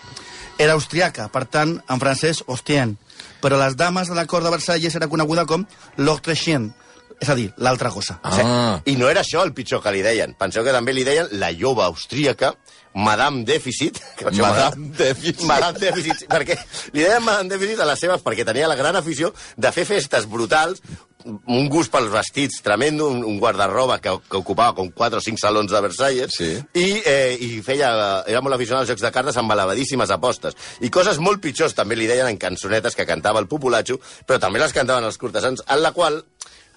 Era 0.57 0.73
austriaca, 0.73 1.27
per 1.27 1.45
tant, 1.45 1.81
en 1.89 1.99
francès, 1.99 2.43
hostien, 2.47 2.97
però 3.41 3.57
les 3.59 3.75
dames 3.75 4.07
de 4.07 4.15
la 4.15 4.25
cort 4.25 4.43
de 4.45 4.51
Versalles 4.51 4.95
era 4.95 5.07
coneguda 5.07 5.45
com 5.45 5.65
l'autre 5.97 6.35
chien, 6.35 6.73
és 7.21 7.29
a 7.29 7.35
dir, 7.35 7.49
l'altra 7.57 7.89
gossa. 7.89 8.19
Ah. 8.23 8.79
I 8.85 8.95
no 8.99 9.09
era 9.09 9.21
això 9.21 9.43
el 9.45 9.53
pitjor 9.53 9.81
que 9.83 9.91
li 9.95 10.01
deien. 10.05 10.35
Penseu 10.39 10.63
que 10.65 10.73
també 10.75 10.93
li 10.93 11.03
deien 11.07 11.29
la 11.39 11.51
lloba 11.55 11.85
austríaca, 11.87 12.53
Madame 12.95 13.43
Déficit. 13.43 13.99
Que 14.15 14.25
Madame 14.25 14.41
m'agrada. 14.41 14.75
Déficit. 14.97 15.41
Madame 15.47 15.79
Déficit. 15.79 16.27
Perquè 16.31 16.55
li 16.93 17.01
deien 17.03 17.23
Madame 17.23 17.49
Déficit 17.51 17.81
a 17.83 17.89
les 17.89 17.99
seves 17.99 18.23
perquè 18.23 18.45
tenia 18.47 18.69
la 18.71 18.77
gran 18.79 18.95
afició 18.95 19.33
de 19.57 19.71
fer 19.75 19.83
festes 19.89 20.27
brutals, 20.31 20.79
un 21.25 21.65
gust 21.73 21.89
pels 21.91 22.11
vestits 22.13 22.59
tremendo, 22.61 23.07
un, 23.09 23.23
un 23.25 23.39
guardarroba 23.41 23.97
que, 23.99 24.11
que 24.29 24.37
ocupava 24.37 24.75
com 24.77 24.91
4 24.93 25.17
o 25.17 25.23
5 25.25 25.41
salons 25.41 25.71
de 25.73 25.81
Versalles, 25.81 26.35
Sí. 26.37 26.51
i, 26.77 27.01
eh, 27.01 27.33
i 27.41 27.49
feia, 27.65 27.89
era 28.29 28.43
molt 28.45 28.53
aficionat 28.55 28.83
als 28.83 28.91
jocs 28.93 29.01
de 29.01 29.11
cartes 29.11 29.39
amb 29.41 29.51
elevadíssimes 29.55 30.13
apostes. 30.13 30.53
I 30.85 30.91
coses 30.93 31.17
molt 31.17 31.41
pitjors 31.41 31.73
també 31.73 31.97
li 31.97 32.05
deien 32.07 32.29
en 32.29 32.37
cançonetes 32.37 32.93
que 32.95 33.07
cantava 33.09 33.41
el 33.41 33.49
populatxo, 33.49 33.97
però 34.27 34.37
també 34.39 34.61
les 34.61 34.75
cantaven 34.75 35.03
els 35.09 35.17
cortesans, 35.17 35.65
en 35.65 35.81
la 35.81 35.91
qual 35.97 36.21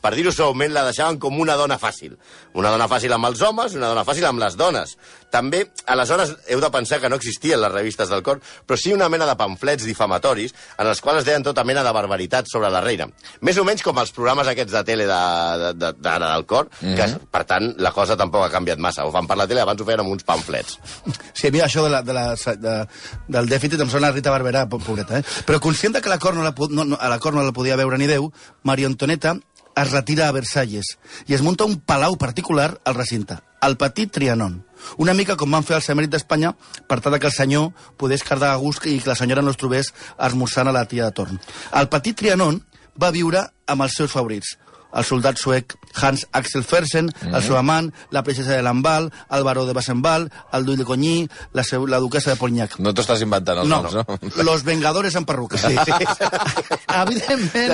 per 0.02 0.14
dir-ho 0.14 0.32
suaument, 0.32 0.72
la 0.72 0.84
deixaven 0.84 1.18
com 1.18 1.38
una 1.40 1.56
dona 1.56 1.78
fàcil. 1.78 2.16
Una 2.54 2.70
dona 2.70 2.88
fàcil 2.88 3.12
amb 3.12 3.26
els 3.26 3.42
homes, 3.42 3.74
una 3.74 3.88
dona 3.92 4.04
fàcil 4.04 4.24
amb 4.28 4.40
les 4.40 4.56
dones. 4.56 4.96
També, 5.30 5.64
aleshores, 5.86 6.32
heu 6.48 6.60
de 6.60 6.70
pensar 6.70 7.00
que 7.00 7.08
no 7.08 7.16
existien 7.16 7.60
les 7.60 7.72
revistes 7.72 8.08
del 8.08 8.22
cor, 8.22 8.40
però 8.66 8.78
sí 8.80 8.92
una 8.94 9.08
mena 9.12 9.26
de 9.28 9.36
pamflets 9.36 9.84
difamatoris 9.84 10.54
en 10.78 10.86
els 10.86 11.02
quals 11.04 11.20
es 11.20 11.26
deien 11.28 11.44
tota 11.44 11.64
mena 11.68 11.82
de 11.84 11.92
barbaritats 11.92 12.50
sobre 12.52 12.70
la 12.72 12.80
reina. 12.80 13.08
Més 13.44 13.58
o 13.60 13.64
menys 13.64 13.82
com 13.84 13.98
els 14.00 14.12
programes 14.16 14.48
aquests 14.48 14.72
de 14.72 14.84
tele 14.88 15.06
d'ara 15.06 15.58
de, 15.58 15.72
de, 15.78 15.92
d'ara 16.00 16.32
del 16.34 16.46
cor, 16.46 16.70
mm 16.80 16.88
-hmm. 16.88 16.96
que, 16.96 17.26
per 17.30 17.44
tant, 17.44 17.74
la 17.78 17.92
cosa 17.92 18.16
tampoc 18.16 18.44
ha 18.44 18.50
canviat 18.50 18.78
massa. 18.78 19.04
Ho 19.04 19.12
fan 19.12 19.26
per 19.26 19.36
la 19.36 19.46
tele, 19.46 19.60
abans 19.60 19.80
ho 19.80 19.84
feien 19.84 20.00
amb 20.00 20.10
uns 20.10 20.24
pamflets. 20.24 20.78
Sí, 21.34 21.48
a 21.48 21.50
mi 21.50 21.60
això 21.60 21.82
de 21.82 21.90
la, 21.90 22.02
de 22.02 22.12
la, 22.12 22.34
de, 22.34 22.86
del 23.28 23.48
dèficit 23.48 23.80
em 23.80 23.90
sona 23.90 24.10
Rita 24.10 24.30
Barberà, 24.30 24.66
po- 24.68 24.78
pobreta, 24.78 25.18
eh? 25.18 25.24
Però 25.46 25.60
conscient 25.60 25.94
de 25.94 26.00
que 26.00 26.08
la 26.08 26.18
cort 26.18 26.36
no 26.36 26.42
la, 26.42 26.54
no, 26.70 26.84
no, 26.84 26.96
a 27.00 27.08
la 27.08 27.18
cort 27.18 27.36
no 27.36 27.42
la 27.42 27.52
podia 27.52 27.76
veure 27.76 27.98
ni 27.98 28.06
Déu, 28.06 28.32
Maria 28.62 28.86
Antonieta 28.86 29.36
es 29.82 29.90
retira 29.92 30.28
a 30.28 30.34
Versalles 30.34 30.96
i 31.26 31.34
es 31.36 31.42
munta 31.42 31.66
un 31.68 31.78
palau 31.78 32.16
particular 32.18 32.80
al 32.84 32.96
recinte, 32.96 33.38
el 33.62 33.76
Petit 33.78 34.10
Trianon. 34.12 34.62
Una 34.98 35.14
mica 35.14 35.36
com 35.38 35.50
van 35.54 35.66
fer 35.66 35.76
els 35.78 35.88
emèrits 35.92 36.14
d'Espanya 36.14 36.54
per 36.90 37.00
tal 37.02 37.18
que 37.18 37.30
el 37.30 37.34
senyor 37.34 37.70
pogués 37.98 38.24
quedar 38.26 38.52
a 38.52 38.62
gust 38.62 38.86
i 38.86 38.98
que 38.98 39.10
la 39.10 39.18
senyora 39.18 39.42
no 39.42 39.54
es 39.54 39.60
trobés 39.60 39.92
esmorzant 40.18 40.70
a 40.70 40.74
la 40.74 40.86
tia 40.90 41.06
de 41.06 41.14
torn. 41.14 41.40
El 41.74 41.90
Petit 41.92 42.18
Trianon 42.18 42.62
va 42.98 43.14
viure 43.14 43.44
amb 43.66 43.86
els 43.86 43.94
seus 43.98 44.14
favorits, 44.14 44.56
el 44.94 45.04
soldat 45.04 45.36
suec 45.38 45.74
Hans 45.94 46.26
Axel 46.32 46.64
Fersen, 46.64 47.06
mm 47.06 47.10
-hmm. 47.28 47.36
el 47.36 47.42
seu 47.42 47.56
amant, 47.56 47.92
la 48.10 48.22
princesa 48.22 48.52
de 48.52 48.62
Lamballe, 48.62 49.10
el 49.30 49.42
baró 49.44 49.66
de 49.66 49.72
Bassenval, 49.72 50.30
el 50.52 50.64
duc 50.64 50.76
de 50.76 50.84
Cogny, 50.84 51.28
la, 51.52 51.62
seu, 51.64 51.86
la 51.86 51.98
duquesa 51.98 52.30
de 52.30 52.36
Polignac. 52.36 52.78
No 52.78 52.92
t'ho 52.94 53.02
estàs 53.02 53.20
inventant, 53.22 53.58
els 53.58 53.68
No, 53.68 53.82
noms, 53.82 53.94
no? 53.94 54.04
los 54.44 54.62
vengadores 54.64 55.14
en 55.14 55.24
perruca. 55.24 55.58
Sí. 55.58 55.76
Evidentment, 56.88 57.72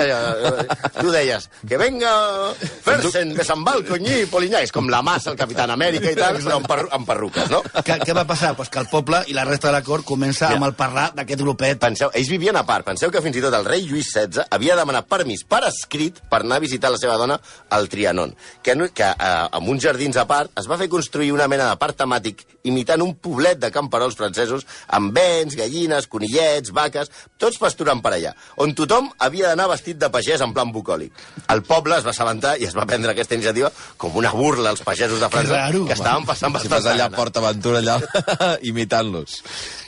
Tu 0.99 1.11
deies, 1.11 1.49
que 1.67 1.77
venga 1.77 2.53
Fersen, 2.83 3.33
de 3.35 3.43
Sant 3.43 3.63
Val, 3.65 3.83
Conyí, 3.87 4.25
Polinyà. 4.31 4.61
És 4.65 4.71
com 4.71 4.87
la 4.89 5.01
massa, 5.05 5.31
el 5.31 5.37
Capitán 5.37 5.71
Amèrica 5.71 6.11
i 6.11 6.15
tal, 6.17 6.37
però 6.43 6.57
amb, 6.59 6.67
per, 6.67 6.79
amb 6.95 7.07
perruques, 7.07 7.49
no? 7.51 7.61
què, 7.85 7.97
què 8.03 8.15
va 8.15 8.25
passar? 8.27 8.55
Pues 8.55 8.69
que 8.69 8.79
el 8.79 8.87
poble 8.91 9.23
i 9.27 9.33
la 9.37 9.45
resta 9.47 9.67
de 9.69 9.73
la 9.73 9.83
cort 9.83 10.05
comença 10.05 10.49
Ja. 10.49 10.55
amb 10.55 10.65
el 10.65 10.73
parlar 10.77 11.11
d'aquest 11.15 11.41
grupet. 11.41 11.79
Penseu, 11.79 12.09
ells 12.13 12.29
vivien 12.29 12.55
a 12.55 12.65
part. 12.65 12.85
Penseu 12.85 13.11
que 13.11 13.21
fins 13.21 13.37
i 13.37 13.41
tot 13.41 13.53
el 13.53 13.65
rei 13.65 13.85
Lluís 13.87 14.11
XVI 14.11 14.45
havia 14.51 14.75
demanat 14.75 15.07
permís 15.07 15.43
per 15.47 15.63
escrit 15.67 16.19
per 16.29 16.41
anar 16.41 16.57
a 16.57 16.59
visitar 16.63 16.91
la 16.91 16.97
seva 17.05 17.17
dona 17.21 17.39
al 17.75 17.87
Trianon, 17.91 18.33
que, 18.65 18.75
que 18.97 19.09
eh, 19.13 19.31
amb 19.57 19.71
uns 19.71 19.85
jardins 19.85 20.17
a 20.17 20.25
part 20.29 20.51
es 20.59 20.69
va 20.69 20.79
fer 20.81 20.89
construir 20.91 21.31
una 21.35 21.47
mena 21.51 21.69
de 21.71 21.79
parc 21.81 22.01
temàtic 22.01 22.43
imitant 22.65 23.03
un 23.05 23.13
poblet 23.21 23.59
de 23.61 23.71
camperols 23.73 24.17
francesos 24.17 24.65
amb 24.97 25.13
vents, 25.15 25.55
gallines, 25.57 26.09
conillets, 26.11 26.73
vaques, 26.75 27.11
tots 27.41 27.61
pasturant 27.61 28.01
per 28.03 28.15
allà, 28.17 28.33
on 28.61 28.73
tothom 28.77 29.11
havia 29.21 29.51
d'anar 29.51 29.69
vestit 29.71 29.99
de 30.01 30.09
pagès 30.11 30.41
en 30.41 30.53
plan 30.55 30.71
bucòlic. 30.73 31.13
El 31.53 31.63
poble 31.67 31.99
es 31.99 32.05
va 32.05 32.13
assabentar 32.15 32.55
i 32.59 32.67
es 32.69 32.75
va 32.77 32.87
prendre 32.89 33.13
aquesta 33.13 33.37
iniciativa 33.37 33.71
com 34.01 34.15
una 34.17 34.33
burla 34.35 34.73
als 34.73 34.83
pagesos 34.85 35.21
de 35.21 35.29
França, 35.31 35.61
raro, 35.65 35.85
que 35.85 35.97
estaven 35.97 36.27
passant 36.27 36.55
bastant 36.55 36.91
allà 36.93 37.09
a. 37.09 37.15
Port 37.15 37.37
Aventura, 37.41 37.81
allà, 37.83 37.99
imitant-los. 38.71 39.41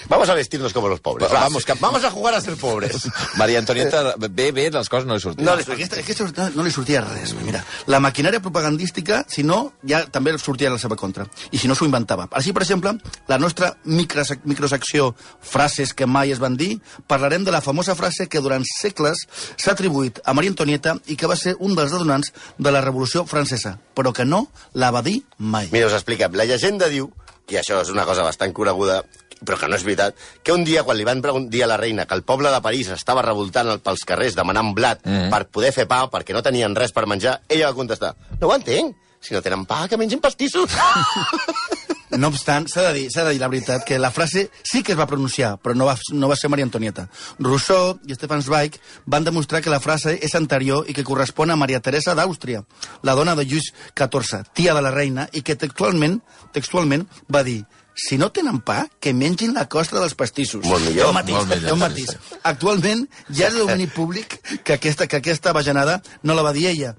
Vamos 0.10 0.30
a 0.30 0.34
vestirnos 0.34 0.74
como 0.74 0.88
los 0.88 1.00
pobres. 1.00 1.28
Va, 1.30 1.34
Va, 1.34 1.40
vamos, 1.42 1.66
que- 1.66 1.74
vamos 1.74 2.04
a 2.04 2.12
jugar 2.12 2.34
a 2.36 2.42
ser 2.42 2.56
pobres. 2.56 3.08
Maria 3.38 3.60
Antonieta, 3.60 4.16
bé, 4.18 4.52
bé, 4.52 4.70
les 4.72 4.90
coses 4.90 5.06
no 5.06 5.16
li 5.16 5.22
sortien. 5.22 5.46
No 5.46 5.52
Aquesta, 5.54 6.00
aquesta 6.00 6.24
no, 6.36 6.50
no 6.56 6.64
li 6.64 6.72
sortia 6.72 7.02
res. 7.02 7.34
Mira, 7.44 7.64
la 7.88 8.00
maquinària 8.00 8.40
propagandística, 8.40 9.26
si 9.28 9.44
no, 9.44 9.74
ja 9.88 10.06
també 10.08 10.34
sortia 10.40 10.70
a 10.70 10.76
la 10.76 10.80
seva 10.80 10.96
contra. 10.96 11.28
I 11.52 11.58
si 11.60 11.68
no, 11.68 11.76
s'ho 11.76 11.86
inventava. 11.86 12.28
Així, 12.32 12.54
per 12.56 12.64
exemple, 12.64 12.96
la 13.28 13.38
nostra 13.38 13.74
microsec 13.86 14.46
microsecció 14.48 15.14
Frases 15.42 15.94
que 15.94 16.08
mai 16.08 16.32
es 16.32 16.40
van 16.40 16.56
dir, 16.58 16.80
parlarem 17.08 17.44
de 17.44 17.52
la 17.52 17.62
famosa 17.62 17.96
frase 17.96 18.28
que 18.28 18.40
durant 18.42 18.64
segles 18.68 19.26
s'ha 19.58 19.74
atribuït 19.76 20.22
a 20.24 20.34
Maria 20.34 20.52
Antonieta 20.56 20.96
i 21.08 21.16
que 21.20 21.28
va 21.28 21.36
ser 21.36 21.56
un 21.60 21.76
dels 21.76 21.92
detonants 21.92 22.32
de 22.58 22.72
la 22.72 22.82
Revolució 22.82 23.26
Francesa, 23.28 23.78
però 23.94 24.14
que 24.14 24.26
no 24.26 24.48
la 24.74 24.92
va 24.92 25.02
dir 25.04 25.22
mai. 25.38 25.70
Mira, 25.72 25.88
us 25.88 25.94
expliquem. 26.00 26.34
La 26.38 26.46
llegenda 26.46 26.88
diu, 26.90 27.12
i 27.50 27.58
això 27.60 27.82
és 27.82 27.90
una 27.94 28.06
cosa 28.06 28.24
bastant 28.26 28.54
coneguda, 28.54 29.02
però 29.46 29.58
que 29.60 29.68
no 29.70 29.78
és 29.78 29.84
veritat, 29.86 30.16
que 30.44 30.52
un 30.52 30.64
dia, 30.66 30.84
quan 30.84 30.98
li 30.98 31.06
van 31.08 31.22
dir 31.50 31.64
a 31.64 31.68
la 31.70 31.78
reina 31.78 32.06
que 32.06 32.16
el 32.18 32.24
poble 32.24 32.52
de 32.52 32.62
París 32.62 32.90
estava 32.90 33.22
revoltant 33.22 33.70
el- 33.70 33.80
pels 33.80 34.04
carrers 34.06 34.36
demanant 34.36 34.74
blat 34.76 35.04
mm. 35.06 35.30
per 35.32 35.46
poder 35.48 35.72
fer 35.76 35.86
pa, 35.88 36.06
perquè 36.12 36.34
no 36.34 36.42
tenien 36.44 36.76
res 36.76 36.92
per 36.92 37.06
menjar, 37.08 37.42
ella 37.48 37.70
va 37.70 37.78
contestar, 37.78 38.16
no 38.42 38.50
ho 38.50 38.56
entenc, 38.56 38.96
si 39.22 39.34
no 39.34 39.42
tenen 39.42 39.66
pa, 39.66 39.88
que 39.88 39.98
mengin 39.98 40.20
pastissos. 40.20 40.72
No 42.16 42.30
obstant, 42.32 42.70
s'ha 42.72 42.86
de, 42.88 42.94
dir, 42.96 43.08
de 43.12 43.24
dir 43.34 43.42
la 43.42 43.50
veritat 43.52 43.84
que 43.84 43.98
la 44.00 44.12
frase 44.16 44.46
sí 44.64 44.80
que 44.84 44.94
es 44.94 45.00
va 45.00 45.08
pronunciar, 45.10 45.58
però 45.60 45.76
no 45.76 45.88
va, 45.90 45.98
no 46.16 46.30
va 46.32 46.38
ser 46.40 46.50
Maria 46.50 46.68
Antonieta. 46.68 47.08
Rousseau 47.40 47.98
i 48.08 48.16
Stefan 48.16 48.44
Zweig 48.46 48.78
van 49.06 49.28
demostrar 49.28 49.60
que 49.62 49.74
la 49.74 49.82
frase 49.84 50.16
és 50.24 50.36
anterior 50.40 50.88
i 50.88 50.96
que 50.96 51.04
correspon 51.08 51.52
a 51.52 51.58
Maria 51.60 51.82
Teresa 51.84 52.16
d'Àustria, 52.16 52.64
la 53.04 53.16
dona 53.18 53.36
de 53.36 53.44
Lluís 53.44 53.74
XIV, 53.92 54.46
tia 54.56 54.78
de 54.78 54.86
la 54.86 54.94
reina, 54.96 55.28
i 55.34 55.44
que 55.44 55.58
textualment, 55.60 56.22
textualment 56.56 57.04
va 57.34 57.44
dir 57.44 57.66
si 57.98 58.18
no 58.22 58.30
tenen 58.32 58.62
pa, 58.62 58.86
que 59.02 59.12
mengin 59.12 59.56
la 59.58 59.66
costra 59.68 60.00
dels 60.00 60.14
pastissos. 60.16 60.64
Molt 60.70 60.86
millor, 60.86 61.10
un 61.10 61.18
matís, 61.18 61.34
molt 61.34 61.50
millor, 61.50 61.74
un 61.74 61.82
matís. 61.82 62.14
Actualment 62.46 63.04
ja 63.28 63.50
és 63.50 63.58
de 63.58 63.64
domini 63.66 63.90
públic 63.90 64.38
que 64.64 64.78
aquesta, 64.78 65.10
que 65.10 65.18
aquesta 65.18 65.52
bajanada 65.58 65.98
no 66.22 66.38
la 66.38 66.46
va 66.46 66.54
dir 66.54 66.68
ella, 66.70 66.94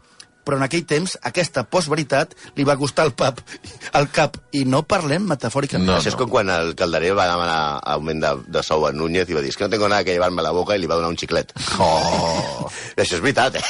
però 0.48 0.56
en 0.56 0.64
aquell 0.64 0.86
temps 0.88 1.18
aquesta 1.28 1.66
postveritat 1.68 2.32
li 2.56 2.64
va 2.64 2.78
costar 2.80 3.04
el 3.04 3.12
pap 3.12 3.42
al 3.98 4.08
cap 4.08 4.38
i 4.56 4.64
no 4.64 4.80
parlem 4.88 5.28
metafòricament. 5.28 5.84
No, 5.90 5.98
Això 6.00 6.14
és 6.14 6.16
com 6.16 6.32
quan 6.32 6.48
el 6.54 6.72
Calderer 6.78 7.12
va 7.18 7.28
demanar 7.28 7.60
augment 7.96 8.24
de, 8.24 8.32
de 8.56 8.64
sou 8.64 8.88
a 8.88 8.94
Núñez 8.96 9.28
i 9.28 9.36
va 9.36 9.44
dir, 9.44 9.52
és 9.52 9.60
que 9.60 9.66
no 9.66 9.72
tengo 9.74 9.92
nada 9.92 10.06
que 10.08 10.16
llevarme 10.16 10.40
a 10.40 10.48
la 10.48 10.54
boca 10.56 10.76
i 10.76 10.80
li 10.80 10.88
va 10.88 10.96
donar 10.96 11.12
un 11.12 11.20
xiclet. 11.20 11.52
Oh. 11.76 12.64
Això 12.96 13.18
és 13.18 13.24
veritat, 13.24 13.60
eh? 13.60 13.66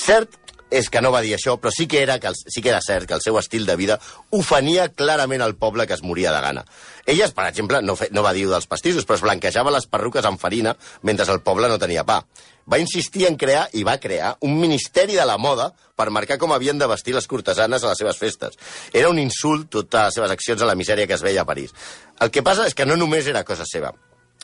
Cert 0.00 0.49
és 0.70 0.88
que 0.90 1.02
no 1.02 1.10
va 1.12 1.20
dir 1.20 1.34
això, 1.36 1.56
però 1.60 1.72
sí 1.74 1.86
que, 1.90 2.02
era 2.02 2.18
que 2.20 2.30
el, 2.30 2.36
sí 2.38 2.62
que 2.62 2.70
era 2.70 2.80
cert 2.84 3.08
que 3.08 3.16
el 3.18 3.24
seu 3.24 3.38
estil 3.38 3.66
de 3.66 3.76
vida 3.76 3.98
ofenia 4.30 4.88
clarament 4.88 5.42
al 5.42 5.56
poble 5.58 5.86
que 5.86 5.96
es 5.98 6.02
moria 6.02 6.32
de 6.32 6.40
gana. 6.40 6.64
Ella, 7.06 7.28
per 7.34 7.48
exemple, 7.50 7.82
no, 7.82 7.96
fe, 7.96 8.08
no 8.14 8.22
va 8.22 8.32
dir 8.36 8.46
dels 8.48 8.68
pastissos, 8.70 9.06
però 9.06 9.18
es 9.18 9.24
blanquejava 9.26 9.74
les 9.74 9.88
perruques 9.90 10.26
amb 10.26 10.40
farina 10.40 10.76
mentre 11.02 11.26
el 11.32 11.42
poble 11.42 11.68
no 11.68 11.78
tenia 11.82 12.06
pa. 12.06 12.20
Va 12.70 12.78
insistir 12.78 13.26
en 13.26 13.36
crear, 13.36 13.66
i 13.74 13.82
va 13.82 13.98
crear, 13.98 14.36
un 14.46 14.54
ministeri 14.60 15.16
de 15.18 15.26
la 15.26 15.38
moda 15.38 15.72
per 15.98 16.10
marcar 16.14 16.38
com 16.38 16.52
havien 16.54 16.78
de 16.78 16.86
vestir 16.88 17.16
les 17.16 17.26
cortesanes 17.26 17.82
a 17.82 17.90
les 17.90 17.98
seves 17.98 18.20
festes. 18.20 18.60
Era 18.92 19.10
un 19.10 19.18
insult 19.18 19.68
totes 19.74 20.06
les 20.06 20.20
seves 20.20 20.36
accions 20.36 20.62
a 20.62 20.70
la 20.70 20.78
misèria 20.78 21.08
que 21.10 21.18
es 21.18 21.26
veia 21.26 21.42
a 21.42 21.48
París. 21.48 21.74
El 22.20 22.30
que 22.30 22.46
passa 22.46 22.68
és 22.70 22.76
que 22.78 22.86
no 22.86 22.96
només 23.00 23.26
era 23.26 23.44
cosa 23.48 23.66
seva. 23.66 23.90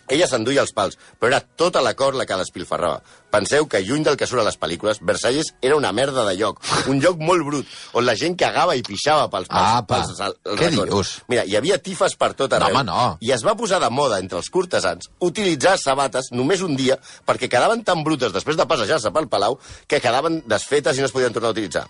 Ella 0.08 0.26
s'enduia 0.30 0.62
els 0.62 0.72
pals, 0.72 0.96
però 1.18 1.32
era 1.32 1.40
tota 1.40 1.80
la 1.82 1.94
cor 1.98 2.14
la 2.14 2.26
que 2.26 2.36
despilfarrava. 2.38 3.00
Penseu 3.30 3.66
que, 3.68 3.80
lluny 3.84 4.04
del 4.06 4.16
que 4.16 4.26
surt 4.26 4.40
a 4.40 4.44
les 4.46 4.56
pel·lícules, 4.58 5.00
Versalles 5.02 5.50
era 5.60 5.76
una 5.76 5.90
merda 5.92 6.24
de 6.24 6.36
lloc. 6.38 6.60
Un 6.88 7.00
lloc 7.02 7.18
molt 7.20 7.44
brut, 7.44 7.66
on 7.98 8.06
la 8.06 8.14
gent 8.16 8.36
cagava 8.38 8.76
i 8.78 8.84
pixava 8.86 9.26
pels, 9.32 9.48
pels, 9.50 9.74
Apa, 9.82 9.98
pels, 9.98 10.14
pels, 10.16 10.38
pels 10.46 10.60
què 10.60 10.70
racons. 10.70 10.92
dius? 10.92 11.10
Mira, 11.28 11.44
hi 11.44 11.56
havia 11.58 11.78
tifes 11.82 12.14
per 12.16 12.32
tot 12.38 12.52
arreu. 12.56 12.72
home, 12.76 12.84
no. 12.86 13.18
I 13.20 13.32
es 13.34 13.44
va 13.44 13.56
posar 13.58 13.80
de 13.82 13.90
moda 13.90 14.20
entre 14.22 14.38
els 14.38 14.48
cortesans 14.50 15.10
utilitzar 15.20 15.76
sabates 15.82 16.30
només 16.32 16.62
un 16.62 16.76
dia 16.76 16.96
perquè 17.26 17.50
quedaven 17.50 17.82
tan 17.84 18.04
brutes 18.06 18.32
després 18.32 18.56
de 18.56 18.66
passejar-se 18.66 19.10
pel 19.12 19.28
Palau 19.28 19.58
que 19.86 20.00
quedaven 20.00 20.42
desfetes 20.46 20.96
i 20.96 21.00
no 21.04 21.06
es 21.10 21.12
podien 21.12 21.32
tornar 21.34 21.50
a 21.50 21.56
utilitzar. 21.56 21.86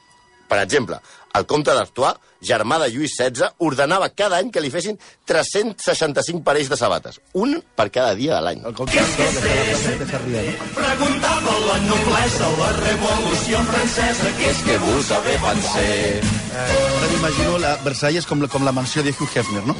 Per 0.46 0.58
exemple, 0.62 1.00
el 1.34 1.44
comte 1.46 1.74
d'Artois, 1.74 2.14
germà 2.46 2.78
de 2.78 2.90
Lluís 2.92 3.14
XVI, 3.16 3.48
ordenava 3.58 4.08
cada 4.14 4.36
any 4.38 4.50
que 4.52 4.60
li 4.60 4.70
fessin 4.70 4.98
365 5.26 6.42
parells 6.44 6.68
de 6.70 6.76
sabates. 6.76 7.18
Un 7.34 7.58
per 7.76 7.90
cada 7.90 8.14
dia 8.14 8.36
de 8.36 8.42
l'any. 8.44 8.62
El 8.64 8.74
s'ha 8.76 10.20
riat. 10.22 10.62
Preguntava 10.76 11.56
la 11.66 11.76
noblesa, 11.86 12.48
la 12.60 12.70
revolució 12.78 13.60
francesa, 13.72 14.32
que 14.38 14.50
és 14.52 14.62
Que 14.66 14.78
puta 14.82 15.20
que 15.26 15.36
van 15.42 15.60
ser... 15.62 16.22
Ara 16.56 17.08
m'imagino 17.12 17.58
la 17.60 17.74
Versalles 17.84 18.24
com, 18.26 18.40
la- 18.40 18.48
com 18.48 18.64
la 18.64 18.72
mansió 18.72 19.02
de 19.04 19.10
Hugh 19.12 19.28
Hefner, 19.36 19.64
no? 19.66 19.76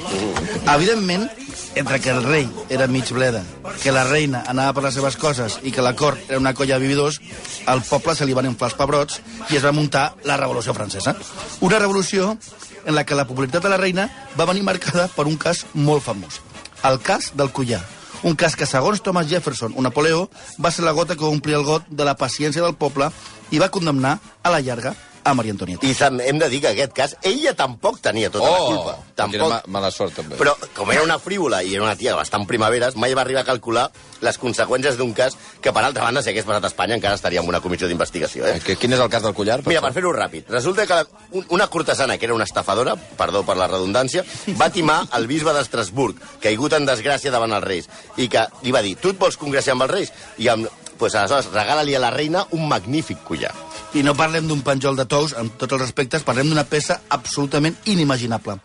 Evidentment, 0.75 1.29
entre 1.75 2.01
que 2.01 2.11
el 2.11 2.23
rei 2.25 2.49
era 2.69 2.87
mig 2.87 3.09
bleda, 3.13 3.43
que 3.83 3.93
la 3.93 4.05
reina 4.05 4.43
anava 4.49 4.75
per 4.77 4.85
les 4.89 4.95
seves 4.99 5.17
coses 5.17 5.59
i 5.63 5.73
que 5.73 5.83
la 5.85 5.95
cort 5.97 6.19
era 6.29 6.39
una 6.41 6.55
colla 6.55 6.77
de 6.79 6.85
vividors, 6.87 7.21
al 7.67 7.83
poble 7.83 8.15
se 8.17 8.27
li 8.27 8.35
van 8.37 8.47
inflar 8.49 8.71
els 8.73 8.79
pebrots 8.79 9.21
i 9.51 9.57
es 9.57 9.65
va 9.65 9.73
muntar 9.77 10.15
la 10.25 10.37
Revolució 10.41 10.75
Francesa. 10.77 11.17
Una 11.61 11.79
revolució 11.79 12.37
en 12.85 12.95
la 12.95 13.05
que 13.05 13.19
la 13.19 13.27
popularitat 13.27 13.63
de 13.63 13.73
la 13.73 13.81
reina 13.81 14.09
va 14.39 14.47
venir 14.49 14.63
marcada 14.67 15.09
per 15.13 15.27
un 15.27 15.37
cas 15.41 15.65
molt 15.75 16.05
famós, 16.05 16.41
el 16.85 17.01
cas 17.03 17.33
del 17.35 17.53
collar. 17.53 17.83
Un 18.27 18.35
cas 18.35 18.57
que, 18.57 18.67
segons 18.67 19.03
Thomas 19.05 19.29
Jefferson 19.29 19.75
o 19.77 19.83
Napoleó, 19.85 20.29
va 20.63 20.71
ser 20.73 20.87
la 20.87 20.95
gota 20.97 21.15
que 21.15 21.25
va 21.25 21.35
omplir 21.35 21.59
el 21.59 21.67
got 21.67 21.85
de 21.89 22.05
la 22.05 22.17
paciència 22.17 22.65
del 22.65 22.75
poble 22.75 23.11
i 23.53 23.61
va 23.63 23.71
condemnar 23.71 24.17
a 24.43 24.51
la 24.51 24.63
llarga 24.65 24.95
a 25.27 25.35
Maria 25.35 25.53
Antonieta. 25.53 25.87
I 25.87 25.95
hem 26.29 26.39
de 26.39 26.49
dir 26.49 26.61
que 26.63 26.69
en 26.71 26.77
aquest 26.77 26.93
cas 26.95 27.17
ella 27.23 27.53
tampoc 27.59 27.99
tenia 28.01 28.31
tota 28.31 28.49
la 28.51 28.59
culpa. 28.67 28.93
Oh, 29.01 29.05
Tampoc. 29.17 29.49
ma 29.51 29.61
mala 29.67 29.91
sort, 29.91 30.15
també. 30.15 30.37
Però, 30.39 30.53
com 30.77 30.91
era 30.93 31.03
una 31.03 31.19
frívola 31.19 31.63
i 31.67 31.75
era 31.75 31.83
una 31.83 31.97
tia 31.97 32.15
bastant 32.15 32.47
primaveres, 32.47 32.95
mai 32.97 33.15
va 33.15 33.23
arribar 33.25 33.43
a 33.43 33.49
calcular 33.49 33.91
les 34.21 34.39
conseqüències 34.39 34.97
d'un 34.97 35.13
cas 35.17 35.37
que, 35.61 35.73
per 35.73 35.83
altra 35.85 36.05
banda, 36.05 36.23
si 36.23 36.31
hagués 36.31 36.45
passat 36.47 36.65
a 36.65 36.71
Espanya, 36.71 36.95
encara 36.95 37.15
estaria 37.19 37.41
en 37.41 37.49
una 37.49 37.61
comissió 37.61 37.89
d'investigació. 37.89 38.47
Eh? 38.47 38.61
Que- 38.65 38.77
Quin 38.77 38.93
és 38.93 39.01
el 39.01 39.11
cas 39.11 39.23
del 39.23 39.35
collar? 39.35 39.61
Mira, 39.67 39.81
per 39.83 39.93
fer-ho 39.93 40.13
ràpid, 40.15 40.47
resulta 40.49 40.87
que 40.87 40.95
la, 40.95 41.07
un, 41.33 41.47
una 41.51 41.67
cortesana, 41.67 42.19
que 42.19 42.27
era 42.27 42.35
una 42.35 42.45
estafadora, 42.45 42.95
perdó 43.17 43.43
per 43.45 43.57
la 43.57 43.67
redundància, 43.67 44.25
va 44.61 44.71
timar 44.71 45.03
el 45.17 45.27
bisbe 45.27 45.53
d'Estrasburg, 45.53 46.17
caigut 46.41 46.73
en 46.79 46.87
desgràcia 46.87 47.31
davant 47.35 47.53
els 47.53 47.65
reis, 47.65 47.89
i 48.17 48.29
que 48.29 48.47
li 48.63 48.71
va 48.73 48.83
dir, 48.83 48.97
tu 48.97 49.11
et 49.11 49.19
vols 49.19 49.37
congraciar 49.37 49.75
amb 49.75 49.83
els 49.89 49.91
reis? 49.91 50.13
I 50.39 50.49
amb, 50.53 50.69
pues, 50.99 51.15
aleshores, 51.15 51.53
regala-li 51.53 51.95
a 51.95 52.01
la 52.03 52.11
reina 52.11 52.47
un 52.57 52.69
magnífic 52.69 53.23
collar. 53.25 53.53
I 53.95 54.03
no 54.05 54.17
parlem 54.17 54.49
d'un 54.49 54.65
penjol 54.67 54.97
de 54.99 55.07
tous, 55.09 55.37
amb 55.39 55.55
tots 55.61 55.77
els 55.77 55.85
respectes, 55.87 56.25
parlem 56.27 56.51
d'una 56.51 56.67
peça 56.69 57.01
absolutament 57.09 57.77
inimaginable. 57.87 58.59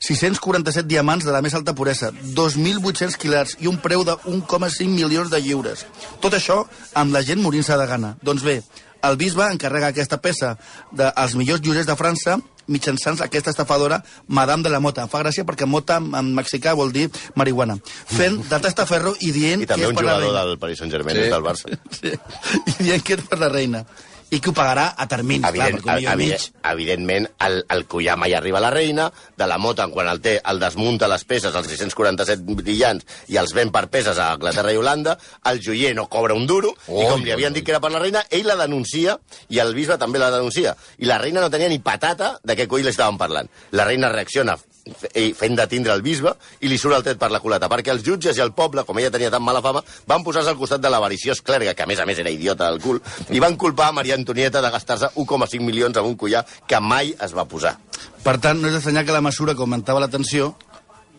647 0.00 0.88
diamants 0.88 1.26
de 1.26 1.32
la 1.32 1.42
més 1.44 1.54
alta 1.54 1.74
puresa, 1.76 2.08
2.800 2.36 3.18
quilars 3.20 3.56
i 3.60 3.68
un 3.68 3.76
preu 3.84 4.04
de 4.08 4.14
1,5 4.24 4.88
milions 4.88 5.28
de 5.28 5.40
lliures. 5.44 5.84
Tot 6.24 6.36
això 6.38 6.62
amb 6.96 7.12
la 7.12 7.20
gent 7.26 7.42
morint-se 7.44 7.76
de 7.76 7.88
gana. 7.90 8.14
Doncs 8.24 8.46
bé, 8.46 8.62
el 9.02 9.16
bisbe 9.20 9.46
encarrega 9.50 9.90
aquesta 9.92 10.20
peça 10.20 10.56
dels 10.92 11.36
millors 11.38 11.62
llorers 11.64 11.88
de 11.88 11.96
França 11.98 12.38
mitjançant 12.70 13.18
aquesta 13.24 13.50
estafadora 13.50 14.00
Madame 14.28 14.62
de 14.62 14.70
la 14.70 14.80
Mota. 14.80 15.06
Fa 15.10 15.24
gràcia 15.24 15.44
perquè 15.46 15.66
mota 15.66 15.98
en 15.98 16.34
mexicà 16.36 16.76
vol 16.78 16.92
dir 16.94 17.08
marihuana. 17.34 17.76
Fent 17.82 18.40
de 18.50 18.60
testaferro 18.62 19.16
i 19.20 19.32
dient 19.34 19.64
I 19.64 19.70
també 19.70 19.88
que 19.88 19.90
és 19.90 19.96
un 19.96 20.04
jugador 20.04 20.38
del 20.38 20.60
Paris 20.62 20.84
Saint-Germain, 20.84 21.18
sí. 21.18 21.32
del 21.34 21.46
Barça. 21.46 21.74
Sí. 22.00 22.14
I 22.14 22.76
dient 22.84 23.02
que 23.04 23.18
és 23.18 23.26
per 23.26 23.40
la 23.40 23.50
reina. 23.50 23.82
I 24.30 24.38
que 24.38 24.50
ho 24.50 24.54
pagarà 24.54 24.94
a 24.96 25.06
termini, 25.10 25.42
clar, 25.42 25.50
Evident, 25.50 25.80
perquè 25.80 25.90
un 25.90 25.96
milió 25.96 26.12
i 26.12 26.16
mig. 26.20 26.32
evident, 26.32 26.60
evidentment, 26.70 27.28
el, 27.46 27.56
el 27.74 27.84
collar 27.90 28.14
mai 28.16 28.34
arriba 28.38 28.58
a 28.58 28.62
la 28.62 28.70
reina, 28.70 29.08
de 29.36 29.46
la 29.50 29.58
mota, 29.58 29.88
quan 29.90 30.06
el 30.06 30.20
té, 30.22 30.36
el 30.52 30.60
desmunta 30.62 31.08
les 31.10 31.24
peces, 31.26 31.54
els 31.58 31.66
647 31.66 32.54
brillants, 32.62 33.06
i 33.28 33.40
els 33.42 33.54
ven 33.58 33.72
per 33.74 33.88
peces 33.90 34.18
a 34.22 34.28
Anglaterra 34.36 34.72
i 34.72 34.78
Holanda, 34.78 35.16
el 35.50 35.58
joier 35.60 35.94
no 35.98 36.06
cobra 36.08 36.34
un 36.38 36.46
duro, 36.46 36.76
Oi, 36.86 37.02
i 37.02 37.08
com 37.10 37.24
li 37.26 37.34
havien 37.34 37.52
dit 37.56 37.66
que 37.66 37.74
era 37.74 37.82
per 37.82 37.90
la 37.90 37.98
reina, 37.98 38.22
ell 38.30 38.46
la 38.46 38.56
denuncia, 38.62 39.18
i 39.48 39.58
el 39.58 39.74
bisbe 39.74 39.98
també 39.98 40.22
la 40.22 40.30
denuncia. 40.30 40.76
I 40.98 41.10
la 41.10 41.18
reina 41.18 41.40
no 41.42 41.50
tenia 41.50 41.68
ni 41.68 41.80
patata 41.82 42.36
de 42.44 42.54
què 42.56 42.68
coi 42.70 42.86
li 42.86 42.94
estaven 42.94 43.18
parlant. 43.18 43.50
La 43.72 43.84
reina 43.88 44.12
reacciona 44.14 44.54
fe- 44.98 45.32
fent 45.34 45.56
detindre 45.58 45.92
el 45.92 46.02
bisbe 46.02 46.32
i 46.60 46.68
li 46.68 46.78
surt 46.78 46.96
el 46.96 47.02
tret 47.06 47.18
per 47.20 47.30
la 47.30 47.40
culata, 47.40 47.68
perquè 47.68 47.92
els 47.92 48.02
jutges 48.06 48.36
i 48.38 48.44
el 48.44 48.52
poble, 48.52 48.84
com 48.84 48.98
ella 48.98 49.10
tenia 49.10 49.30
tan 49.30 49.42
mala 49.42 49.62
fama, 49.62 49.82
van 50.06 50.24
posar-se 50.24 50.50
al 50.50 50.58
costat 50.58 50.80
de 50.80 50.90
l'avariciós 50.90 51.42
clergue, 51.42 51.74
que 51.74 51.82
a 51.82 51.86
més 51.86 52.00
a 52.00 52.06
més 52.06 52.18
era 52.18 52.30
idiota 52.30 52.70
del 52.70 52.80
cul, 52.80 53.00
i 53.30 53.40
van 53.40 53.56
culpar 53.56 53.88
a 53.88 53.92
Maria 54.00 54.14
Antonieta 54.14 54.62
de 54.62 54.70
gastar-se 54.70 55.12
1,5 55.14 55.60
milions 55.60 55.96
en 55.96 56.04
un 56.04 56.16
collar 56.16 56.44
que 56.66 56.80
mai 56.80 57.14
es 57.20 57.36
va 57.36 57.44
posar. 57.44 57.76
Per 58.24 58.38
tant, 58.40 58.60
no 58.60 58.68
és 58.68 58.74
d'estranyar 58.74 59.04
que 59.06 59.12
la 59.12 59.20
mesura 59.24 59.54
que 59.54 59.60
augmentava 59.64 60.00
la 60.00 60.08
tensió 60.08 60.54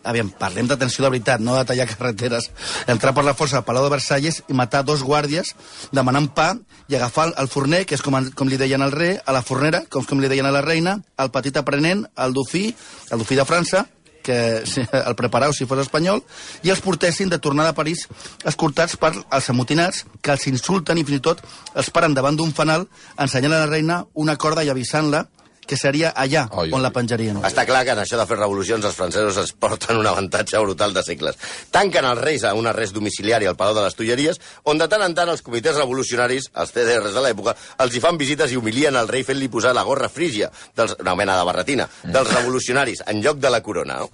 aviam, 0.04 0.30
parlem 0.38 0.68
d'atenció 0.70 1.04
de 1.04 1.10
veritat, 1.10 1.40
no 1.40 1.56
de 1.56 1.64
tallar 1.68 1.86
carreteres, 1.90 2.50
entrar 2.90 3.14
per 3.14 3.24
la 3.26 3.36
força 3.38 3.60
al 3.60 3.66
Palau 3.66 3.86
de 3.86 3.94
Versalles 3.94 4.42
i 4.48 4.56
matar 4.58 4.82
dos 4.86 5.04
guàrdies 5.06 5.54
demanant 5.92 6.28
pa 6.34 6.52
i 6.88 6.98
agafar 6.98 7.30
el 7.38 7.48
forner, 7.48 7.84
que 7.86 7.96
és 7.96 8.04
com, 8.04 8.18
com 8.34 8.50
li 8.50 8.60
deien 8.60 8.82
al 8.82 8.92
rei, 8.92 9.16
a 9.18 9.34
la 9.34 9.42
fornera, 9.46 9.84
com, 9.88 10.04
com 10.04 10.20
li 10.20 10.30
deien 10.30 10.46
a 10.46 10.54
la 10.54 10.62
reina, 10.64 10.98
el 11.18 11.32
petit 11.34 11.56
aprenent, 11.56 12.06
el 12.16 12.36
dofí, 12.36 12.68
el 13.10 13.22
dofí 13.22 13.38
de 13.38 13.48
França, 13.48 13.86
que 14.22 14.62
el 14.62 15.16
preparau 15.20 15.52
si 15.52 15.66
fos 15.66 15.82
espanyol, 15.82 16.22
i 16.62 16.72
els 16.72 16.80
portessin 16.80 17.28
de 17.28 17.40
tornada 17.42 17.74
a 17.74 17.76
París 17.76 18.06
escoltats 18.48 18.96
per 18.96 19.12
els 19.18 19.50
amotinats 19.50 20.06
que 20.22 20.32
els 20.36 20.46
insulten 20.48 20.98
i 20.98 21.04
fins 21.04 21.20
i 21.20 21.24
tot 21.28 21.42
els 21.74 21.90
paren 21.90 22.14
davant 22.14 22.38
d'un 22.38 22.54
fanal 22.54 22.86
ensenyant 23.18 23.56
a 23.56 23.64
la 23.64 23.70
reina 23.70 24.02
una 24.14 24.38
corda 24.38 24.64
i 24.64 24.70
avisant-la 24.72 25.26
que 25.72 25.78
seria 25.80 26.12
allà 26.12 26.44
Oi, 26.50 26.68
on 26.68 26.80
oi. 26.80 26.84
la 26.84 26.92
penjarien. 26.92 27.38
Està 27.48 27.64
clar 27.68 27.82
que 27.88 27.94
en 27.96 28.02
això 28.02 28.18
de 28.20 28.26
fer 28.28 28.36
revolucions 28.36 28.84
els 28.84 28.96
francesos 28.98 29.38
es 29.40 29.54
porten 29.56 29.96
un 29.96 30.08
avantatge 30.10 30.60
brutal 30.60 30.92
de 30.92 31.04
segles. 31.06 31.38
Tanquen 31.72 32.04
els 32.04 32.20
reis 32.20 32.44
a 32.44 32.52
un 32.58 32.68
arrest 32.68 32.92
domiciliari 32.92 33.48
al 33.48 33.56
Palau 33.56 33.78
de 33.78 33.86
les 33.86 33.96
Tulleries, 33.96 34.40
on 34.68 34.82
de 34.82 34.88
tant 34.92 35.06
en 35.06 35.16
tant 35.16 35.32
els 35.32 35.40
comitès 35.46 35.78
revolucionaris, 35.80 36.50
els 36.52 36.74
CDRs 36.76 37.16
de 37.16 37.24
l'època, 37.24 37.56
els 37.80 37.96
hi 37.96 38.02
fan 38.04 38.20
visites 38.20 38.52
i 38.52 38.60
humilien 38.60 38.98
el 39.00 39.08
rei 39.08 39.24
fent-li 39.24 39.48
posar 39.48 39.72
la 39.72 39.86
gorra 39.88 40.12
frígia, 40.12 40.50
dels, 40.76 40.98
una 41.00 41.16
mena 41.16 41.38
de 41.40 41.48
barretina, 41.48 41.88
dels 42.04 42.34
revolucionaris, 42.36 43.04
en 43.08 43.24
lloc 43.24 43.40
de 43.40 43.50
la 43.54 43.62
corona. 43.64 44.02
No? 44.02 44.10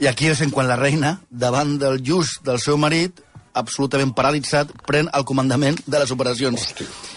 I 0.00 0.08
aquí 0.10 0.30
és 0.32 0.40
en 0.42 0.50
quan 0.50 0.66
la 0.66 0.80
reina, 0.80 1.20
davant 1.30 1.76
del 1.78 2.00
just 2.02 2.42
del 2.42 2.58
seu 2.58 2.80
marit, 2.80 3.20
absolutament 3.54 4.12
paralitzat, 4.14 4.70
pren 4.86 5.08
el 5.12 5.24
comandament 5.24 5.78
de 5.86 5.98
les 5.98 6.10
operacions. 6.10 6.68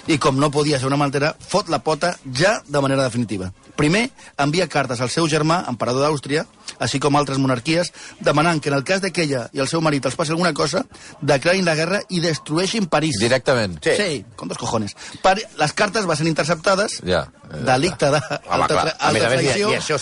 I 0.08 0.18
com 0.18 0.40
no 0.40 0.52
podia 0.52 0.80
ser 0.80 0.88
una 0.88 0.98
maltera, 0.98 1.36
fot 1.40 1.70
la 1.70 1.80
pota 1.84 2.16
ja 2.34 2.62
de 2.68 2.82
manera 2.82 3.04
definitiva. 3.04 3.52
Primer, 3.76 4.12
envia 4.38 4.68
cartes 4.70 5.00
al 5.02 5.10
seu 5.10 5.26
germà, 5.28 5.64
emperador 5.70 6.04
d'Àustria, 6.06 6.44
així 6.80 7.00
com 7.02 7.16
altres 7.18 7.40
monarquies, 7.42 7.90
demanant 8.20 8.60
que 8.62 8.70
en 8.70 8.76
el 8.76 8.84
cas 8.84 9.02
de 9.02 9.12
que 9.12 9.24
ella 9.24 9.48
i 9.54 9.60
el 9.64 9.68
seu 9.68 9.82
marit 9.82 10.06
els 10.06 10.16
passi 10.16 10.32
alguna 10.32 10.54
cosa, 10.54 10.84
declarin 11.22 11.66
la 11.66 11.74
guerra 11.76 12.02
i 12.10 12.20
destrueixin 12.22 12.86
París. 12.86 13.18
Directament. 13.20 13.80
Sí. 13.84 13.96
Sí, 13.98 14.26
con 14.36 14.48
dos 14.48 14.58
cojones. 14.62 14.94
Per, 15.24 15.40
les 15.58 15.74
cartes 15.74 16.06
van 16.06 16.18
ser 16.18 16.28
interceptades, 16.28 17.00
Ja. 17.06 17.28
Eh, 17.54 17.64
delicte 17.66 18.06
de 18.10 18.18
Home, 18.18 18.40
alta, 18.50 18.68
clar, 18.68 18.86
tra- 18.86 18.96
a 19.00 19.12
traïció. 19.54 19.70
ni 19.70 19.76
això 19.78 19.98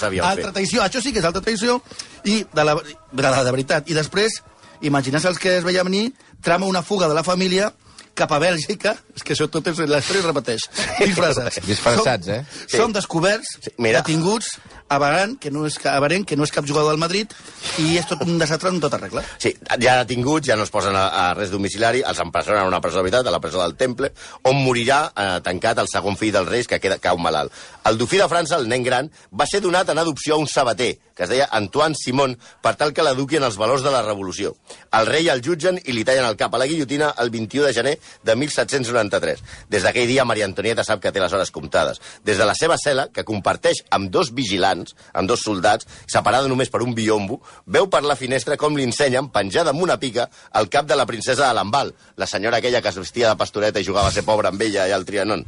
fer. 0.52 0.54
traïció, 0.54 0.82
això 0.84 1.02
sí 1.02 1.12
que 1.14 1.20
és 1.20 1.26
alta 1.26 1.42
traïció, 1.42 1.82
i 2.24 2.46
de 2.54 2.64
la, 2.64 2.76
de 2.76 3.22
la 3.24 3.44
de 3.44 3.52
veritat. 3.52 3.90
I 3.90 3.94
després, 3.94 4.42
imaginar-se 4.82 5.30
els 5.30 5.40
que 5.40 5.58
es 5.58 5.64
veia 5.64 5.84
venir, 5.84 6.12
trama 6.42 6.66
una 6.66 6.82
fuga 6.82 7.08
de 7.08 7.16
la 7.16 7.24
família 7.24 7.72
cap 8.14 8.32
a 8.36 8.40
Bèlgica, 8.40 8.96
és 9.16 9.24
que 9.24 9.34
això 9.34 9.48
tot 9.50 9.68
és, 9.72 9.78
la 9.88 10.00
història 10.02 10.22
es 10.22 10.28
repeteix, 10.28 10.68
disfressats. 11.00 11.62
Disfressats, 11.66 12.26
Som- 12.28 12.36
eh? 12.36 12.46
Sí. 12.68 12.78
Som 12.78 12.94
descoberts, 12.94 13.58
Sí, 13.64 13.72
mira. 13.78 14.02
detinguts, 14.02 14.58
a 14.92 14.98
Baran, 15.00 15.38
que 15.38 15.50
no 15.52 15.66
és, 15.66 15.78
a 15.86 16.00
que 16.26 16.36
no 16.36 16.44
és 16.44 16.52
cap 16.52 16.66
jugador 16.68 16.90
del 16.92 17.00
Madrid, 17.00 17.32
i 17.80 17.96
és 17.98 18.06
tot 18.06 18.22
un 18.26 18.38
desastre 18.38 18.68
en 18.70 18.82
tota 18.82 18.98
regla. 18.98 19.24
Sí, 19.38 19.54
ja 19.80 20.04
detinguts, 20.04 20.46
ja 20.48 20.58
no 20.58 20.64
es 20.64 20.70
posen 20.70 20.96
a, 20.96 21.30
a 21.30 21.34
res 21.34 21.50
domiciliari, 21.50 22.02
els 22.04 22.20
empresonen 22.20 22.60
a 22.64 22.68
una 22.68 22.82
presó 22.82 23.00
veritat, 23.02 23.26
a 23.26 23.32
la 23.32 23.40
presó 23.40 23.62
del 23.62 23.76
Temple, 23.80 24.12
on 24.44 24.60
morirà 24.66 25.06
eh, 25.16 25.40
tancat 25.46 25.80
el 25.80 25.88
segon 25.88 26.18
fill 26.20 26.34
dels 26.36 26.50
reis, 26.50 26.68
que 26.68 26.80
queda, 26.84 26.98
cau 27.00 27.18
malalt. 27.18 27.54
El 27.88 27.98
dofí 27.98 28.18
de 28.20 28.28
França, 28.28 28.58
el 28.60 28.68
nen 28.68 28.84
gran, 28.84 29.10
va 29.32 29.48
ser 29.48 29.62
donat 29.62 29.88
en 29.90 29.98
adopció 30.04 30.36
a 30.36 30.38
un 30.44 30.48
sabater, 30.52 30.98
que 31.16 31.24
es 31.24 31.30
deia 31.30 31.48
Antoine 31.52 31.96
Simon, 31.96 32.36
per 32.62 32.76
tal 32.76 32.92
que 32.92 33.04
l'eduqui 33.04 33.38
en 33.40 33.44
els 33.48 33.56
valors 33.56 33.84
de 33.84 33.92
la 33.92 34.02
revolució. 34.04 34.58
El 34.92 35.06
rei 35.08 35.30
el 35.30 35.42
jutgen 35.42 35.80
i 35.86 35.94
li 35.96 36.04
tallen 36.04 36.26
el 36.26 36.36
cap 36.36 36.54
a 36.54 36.58
la 36.60 36.68
guillotina 36.68 37.14
el 37.20 37.30
21 37.30 37.68
de 37.68 37.74
gener 37.74 38.00
de 38.24 38.36
1793. 38.36 39.44
Des 39.70 39.84
d'aquell 39.86 40.08
dia, 40.10 40.26
Maria 40.26 40.48
Antonieta 40.50 40.86
sap 40.88 41.02
que 41.04 41.12
té 41.12 41.24
les 41.24 41.34
hores 41.34 41.52
comptades. 41.52 42.02
Des 42.26 42.38
de 42.38 42.48
la 42.48 42.56
seva 42.58 42.78
cel·la, 42.82 43.08
que 43.14 43.26
comparteix 43.28 43.84
amb 43.92 44.12
dos 44.14 44.34
vigilants, 44.36 44.96
amb 45.14 45.30
dos 45.30 45.44
soldats, 45.46 45.88
separada 46.08 46.50
només 46.52 46.72
per 46.72 46.84
un 46.86 46.96
biombo, 46.98 47.42
veu 47.66 47.90
per 47.92 48.04
la 48.06 48.18
finestra 48.20 48.58
com 48.58 48.78
li 48.78 48.88
ensenyen, 48.88 49.32
penjada 49.34 49.74
amb 49.76 49.84
una 49.84 50.00
pica, 50.00 50.30
el 50.60 50.70
cap 50.70 50.88
de 50.88 50.98
la 50.98 51.08
princesa 51.10 51.48
de 51.48 51.54
Lambal, 51.58 51.94
la 52.18 52.28
senyora 52.28 52.58
aquella 52.58 52.82
que 52.82 52.90
es 52.90 53.00
vestia 53.02 53.30
de 53.30 53.40
pastoreta 53.40 53.80
i 53.80 53.88
jugava 53.88 54.10
a 54.10 54.16
ser 54.16 54.26
pobra 54.28 54.52
amb 54.52 54.62
ella 54.62 54.88
i 54.88 54.96
al 54.96 55.06
Trianon. 55.06 55.46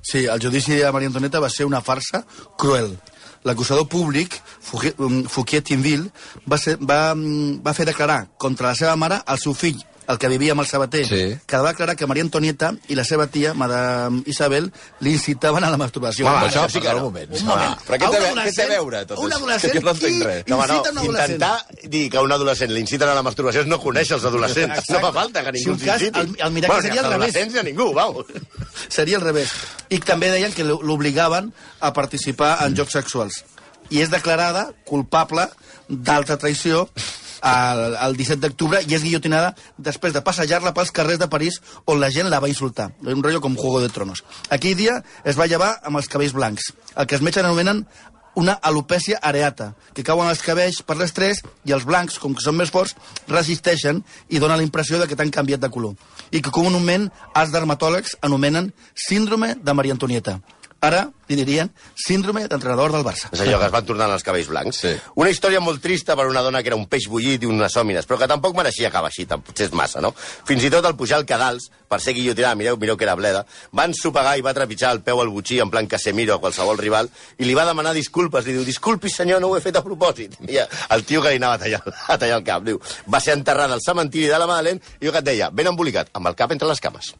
Sí, 0.00 0.24
el 0.24 0.40
judici 0.40 0.74
de 0.74 0.90
Maria 0.92 1.10
Antonieta 1.10 1.40
va 1.40 1.50
ser 1.50 1.66
una 1.66 1.82
farsa 1.82 2.24
cruel. 2.58 2.96
L'acusador 3.44 3.88
públic, 3.90 4.36
Fouquier, 4.62 4.94
Fouquier 5.28 5.62
Tinville, 5.66 6.10
va, 6.46 6.58
ser, 6.58 6.76
va, 6.78 7.14
mm, 7.14 7.58
va 7.64 7.74
fer 7.74 7.86
declarar 7.88 8.28
contra 8.38 8.70
la 8.70 8.78
seva 8.78 8.94
mare 8.96 9.18
el 9.26 9.40
seu 9.42 9.54
fill, 9.54 9.80
el 10.08 10.18
que 10.18 10.28
vivia 10.28 10.52
amb 10.52 10.60
el 10.62 10.66
sabater, 10.66 11.06
Sí. 11.06 11.38
que 11.46 11.56
va 11.56 11.70
declarar 11.70 11.94
que 11.96 12.06
Maria 12.06 12.22
Antonieta 12.24 12.74
i 12.88 12.94
la 12.96 13.04
seva 13.04 13.26
tia, 13.28 13.54
Madame 13.54 14.22
Isabel, 14.26 14.72
li 15.00 15.12
incitaven 15.12 15.62
a 15.64 15.70
la 15.70 15.76
masturbació. 15.76 16.26
Home, 16.26 16.36
Però 16.36 16.48
això, 16.50 16.64
això 16.66 16.70
sí 16.72 16.80
que 16.80 16.88
no. 16.90 16.96
un 16.96 17.02
moment. 17.04 17.30
Un 17.32 17.44
moment. 17.46 17.76
Però 17.86 17.98
què 17.98 18.10
té, 18.10 18.32
un 18.32 18.38
a 18.38 18.44
ve- 18.44 18.50
què 18.50 18.54
té 18.54 18.62
a 18.62 18.66
adolescent- 18.66 18.68
veure 18.68 19.06
tot 19.06 19.18
un 19.18 19.30
això? 19.30 19.36
adolescent 19.40 19.72
Que 19.72 19.80
no 19.80 19.94
qui. 19.94 20.12
No, 20.18 20.56
no, 20.56 20.64
un 20.64 20.70
adolescent. 20.72 21.04
intentar 21.06 21.66
dir 21.84 22.10
que 22.10 22.18
un 22.18 22.32
adolescent 22.32 22.70
l'inciten 22.72 23.08
a 23.08 23.14
la 23.14 23.22
masturbació 23.22 23.60
és 23.62 23.66
no 23.66 23.78
conèixer 23.80 24.14
els 24.16 24.24
adolescents. 24.24 24.78
Exacte. 24.78 24.92
No 24.92 25.00
fa 25.00 25.12
falta 25.12 25.44
que 25.44 25.58
Si 25.58 25.64
ningú 25.66 25.80
un 25.80 25.86
cas, 25.86 26.02
el- 26.02 26.36
el 26.38 26.50
miracle 26.52 26.66
bueno, 26.66 26.82
seria 26.82 27.00
al 27.02 27.12
revés. 27.12 27.52
ni 27.52 27.58
a 27.58 27.62
ningú, 27.62 27.92
vau. 27.94 28.24
Seria 28.88 29.16
al 29.16 29.22
revés. 29.22 29.50
I 29.88 29.98
també 30.00 30.30
deien 30.30 30.52
que 30.52 30.64
l'obligaven 30.64 31.52
a 31.80 31.92
participar 31.92 32.66
en 32.66 32.74
jocs 32.76 32.92
sexuals. 32.92 33.44
I 33.90 34.00
és 34.00 34.10
declarada 34.10 34.72
culpable 34.84 35.48
d'alta 35.88 36.38
traïció 36.38 36.88
el, 37.42 37.96
el 37.96 38.16
17 38.16 38.40
d'octubre 38.44 38.82
i 38.86 38.94
és 38.94 39.02
guillotinada 39.02 39.52
després 39.76 40.14
de 40.14 40.22
passejar-la 40.24 40.74
pels 40.76 40.94
carrers 40.94 41.20
de 41.22 41.28
París 41.32 41.60
on 41.86 42.00
la 42.00 42.10
gent 42.14 42.30
la 42.30 42.40
va 42.40 42.50
insultar. 42.52 42.92
Un 43.02 43.22
rotllo 43.22 43.42
com 43.42 43.58
Juego 43.58 43.82
de 43.82 43.90
Tronos. 43.90 44.24
Aquell 44.50 44.78
dia 44.78 45.00
es 45.24 45.38
va 45.38 45.50
llevar 45.50 45.74
amb 45.82 45.98
els 46.00 46.08
cabells 46.08 46.36
blancs, 46.36 46.72
el 46.96 47.06
que 47.06 47.18
els 47.18 47.24
metges 47.26 47.44
anomenen 47.44 47.84
una 48.34 48.54
alopècia 48.64 49.18
areata, 49.20 49.74
que 49.92 50.04
cauen 50.04 50.30
els 50.30 50.40
cabells 50.44 50.80
per 50.86 50.96
l'estrès 50.96 51.42
i 51.68 51.74
els 51.76 51.84
blancs, 51.84 52.18
com 52.18 52.32
que 52.34 52.44
són 52.44 52.56
més 52.56 52.72
forts, 52.72 52.94
resisteixen 53.28 54.00
i 54.32 54.40
donen 54.40 54.56
la 54.60 54.64
impressió 54.64 55.00
de 55.00 55.08
que 55.08 55.18
t'han 55.18 55.32
canviat 55.34 55.60
de 55.60 55.70
color. 55.72 55.94
I 56.32 56.40
que 56.40 56.54
comúment 56.54 57.10
els 57.36 57.52
dermatòlegs 57.52 58.16
anomenen 58.22 58.72
síndrome 58.96 59.54
de 59.60 59.76
Maria 59.76 59.98
Antonieta. 59.98 60.38
Ara 60.82 61.04
li 61.30 61.36
dirien 61.38 61.68
síndrome 61.94 62.42
d'entrenador 62.50 62.90
del 62.90 63.04
Barça. 63.06 63.28
És 63.30 63.40
allò 63.44 63.60
que 63.60 63.68
es 63.68 63.72
van 63.72 63.84
tornant 63.86 64.10
els 64.10 64.24
cabells 64.26 64.48
blancs. 64.50 64.80
Sí. 64.82 64.90
Una 65.22 65.30
història 65.30 65.60
molt 65.62 65.78
trista 65.84 66.16
per 66.18 66.26
una 66.26 66.42
dona 66.42 66.58
que 66.62 66.72
era 66.72 66.78
un 66.78 66.88
peix 66.90 67.06
bullit 67.08 67.44
i 67.44 67.48
unes 67.48 67.76
hòmines, 67.78 68.08
però 68.08 68.18
que 68.18 68.28
tampoc 68.28 68.56
mereixia 68.58 68.90
acabar 68.90 69.12
així, 69.12 69.28
potser 69.30 69.68
és 69.68 69.76
massa, 69.78 70.02
no? 70.02 70.10
Fins 70.18 70.66
i 70.66 70.72
tot 70.74 70.84
al 70.84 70.96
pujar 70.98 71.20
al 71.20 71.26
cadals, 71.28 71.68
per 71.86 72.00
ser 72.02 72.16
guillotinada, 72.16 72.58
mireu, 72.58 72.76
mireu 72.82 72.98
que 72.98 73.06
era 73.06 73.14
bleda, 73.14 73.44
va 73.70 73.86
ensopegar 73.86 74.34
i 74.40 74.42
va 74.42 74.56
trepitjar 74.58 74.90
el 74.96 75.04
peu 75.06 75.22
al 75.22 75.30
butxí 75.30 75.60
en 75.62 75.70
plan 75.70 75.86
Casemiro 75.86 76.34
a 76.34 76.42
qualsevol 76.42 76.82
rival 76.82 77.10
i 77.38 77.46
li 77.46 77.54
va 77.54 77.68
demanar 77.68 77.94
disculpes. 77.94 78.48
Li 78.48 78.58
diu, 78.58 78.66
disculpi 78.66 79.12
senyor, 79.12 79.40
no 79.40 79.52
ho 79.52 79.56
he 79.56 79.62
fet 79.62 79.78
a 79.78 79.86
propòsit. 79.86 80.40
I 80.50 80.64
el 80.66 81.06
tio 81.06 81.22
que 81.22 81.30
li 81.30 81.38
anava 81.38 81.60
a 81.60 81.62
tallar, 81.62 81.82
a 82.16 82.18
tallar 82.18 82.42
el 82.42 82.46
cap, 82.50 82.66
diu, 82.66 82.82
va 83.06 83.22
ser 83.22 83.38
enterrada 83.38 83.78
al 83.78 83.86
cementiri 83.86 84.26
de 84.26 84.42
la 84.42 84.50
Madeleine 84.50 84.82
i 84.98 85.06
jo 85.06 85.14
que 85.14 85.22
et 85.22 85.30
deia, 85.30 85.54
ben 85.54 85.70
embolicat, 85.70 86.10
amb 86.18 86.32
el 86.32 86.38
cap 86.42 86.58
entre 86.58 86.74
les 86.74 86.82
cames. 86.82 87.14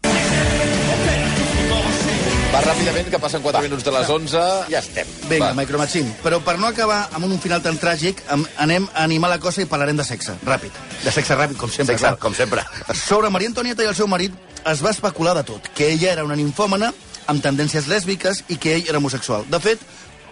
Ràpidament, 2.62 3.08
que 3.10 3.18
passen 3.18 3.42
4 3.42 3.60
minuts 3.64 3.82
de 3.82 3.90
les 3.90 4.08
11. 4.08 4.42
Ja 4.70 4.78
estem. 4.78 5.08
Vinga, 5.28 5.48
Va. 5.48 5.54
Micromachín. 5.58 6.12
Però 6.22 6.38
per 6.46 6.54
no 6.60 6.68
acabar 6.68 7.08
amb 7.10 7.26
un 7.26 7.38
final 7.42 7.62
tan 7.64 7.78
tràgic, 7.80 8.22
anem 8.62 8.86
a 8.94 9.02
animar 9.02 9.32
la 9.32 9.40
cosa 9.42 9.64
i 9.64 9.66
parlarem 9.66 9.98
de 9.98 10.06
sexe. 10.06 10.36
Ràpid. 10.46 10.76
De 11.02 11.10
sexe 11.10 11.34
ràpid, 11.34 11.58
com 11.58 11.70
sempre. 11.70 11.96
Sexe, 11.96 12.06
clar. 12.06 12.18
com 12.22 12.36
sempre. 12.38 12.62
Sobre 13.08 13.30
Maria 13.34 13.50
Antonieta 13.50 13.82
i 13.82 13.90
el 13.90 13.98
seu 13.98 14.06
marit 14.06 14.36
es 14.70 14.84
va 14.84 14.92
especular 14.94 15.34
de 15.34 15.42
tot, 15.48 15.66
que 15.74 15.90
ella 15.90 16.12
era 16.12 16.24
una 16.24 16.38
ninfòmana 16.38 16.92
amb 17.26 17.42
tendències 17.42 17.90
lèsbiques 17.90 18.44
i 18.48 18.60
que 18.62 18.76
ell 18.76 18.86
era 18.88 19.02
homosexual. 19.02 19.44
De 19.50 19.58
fet, 19.62 19.82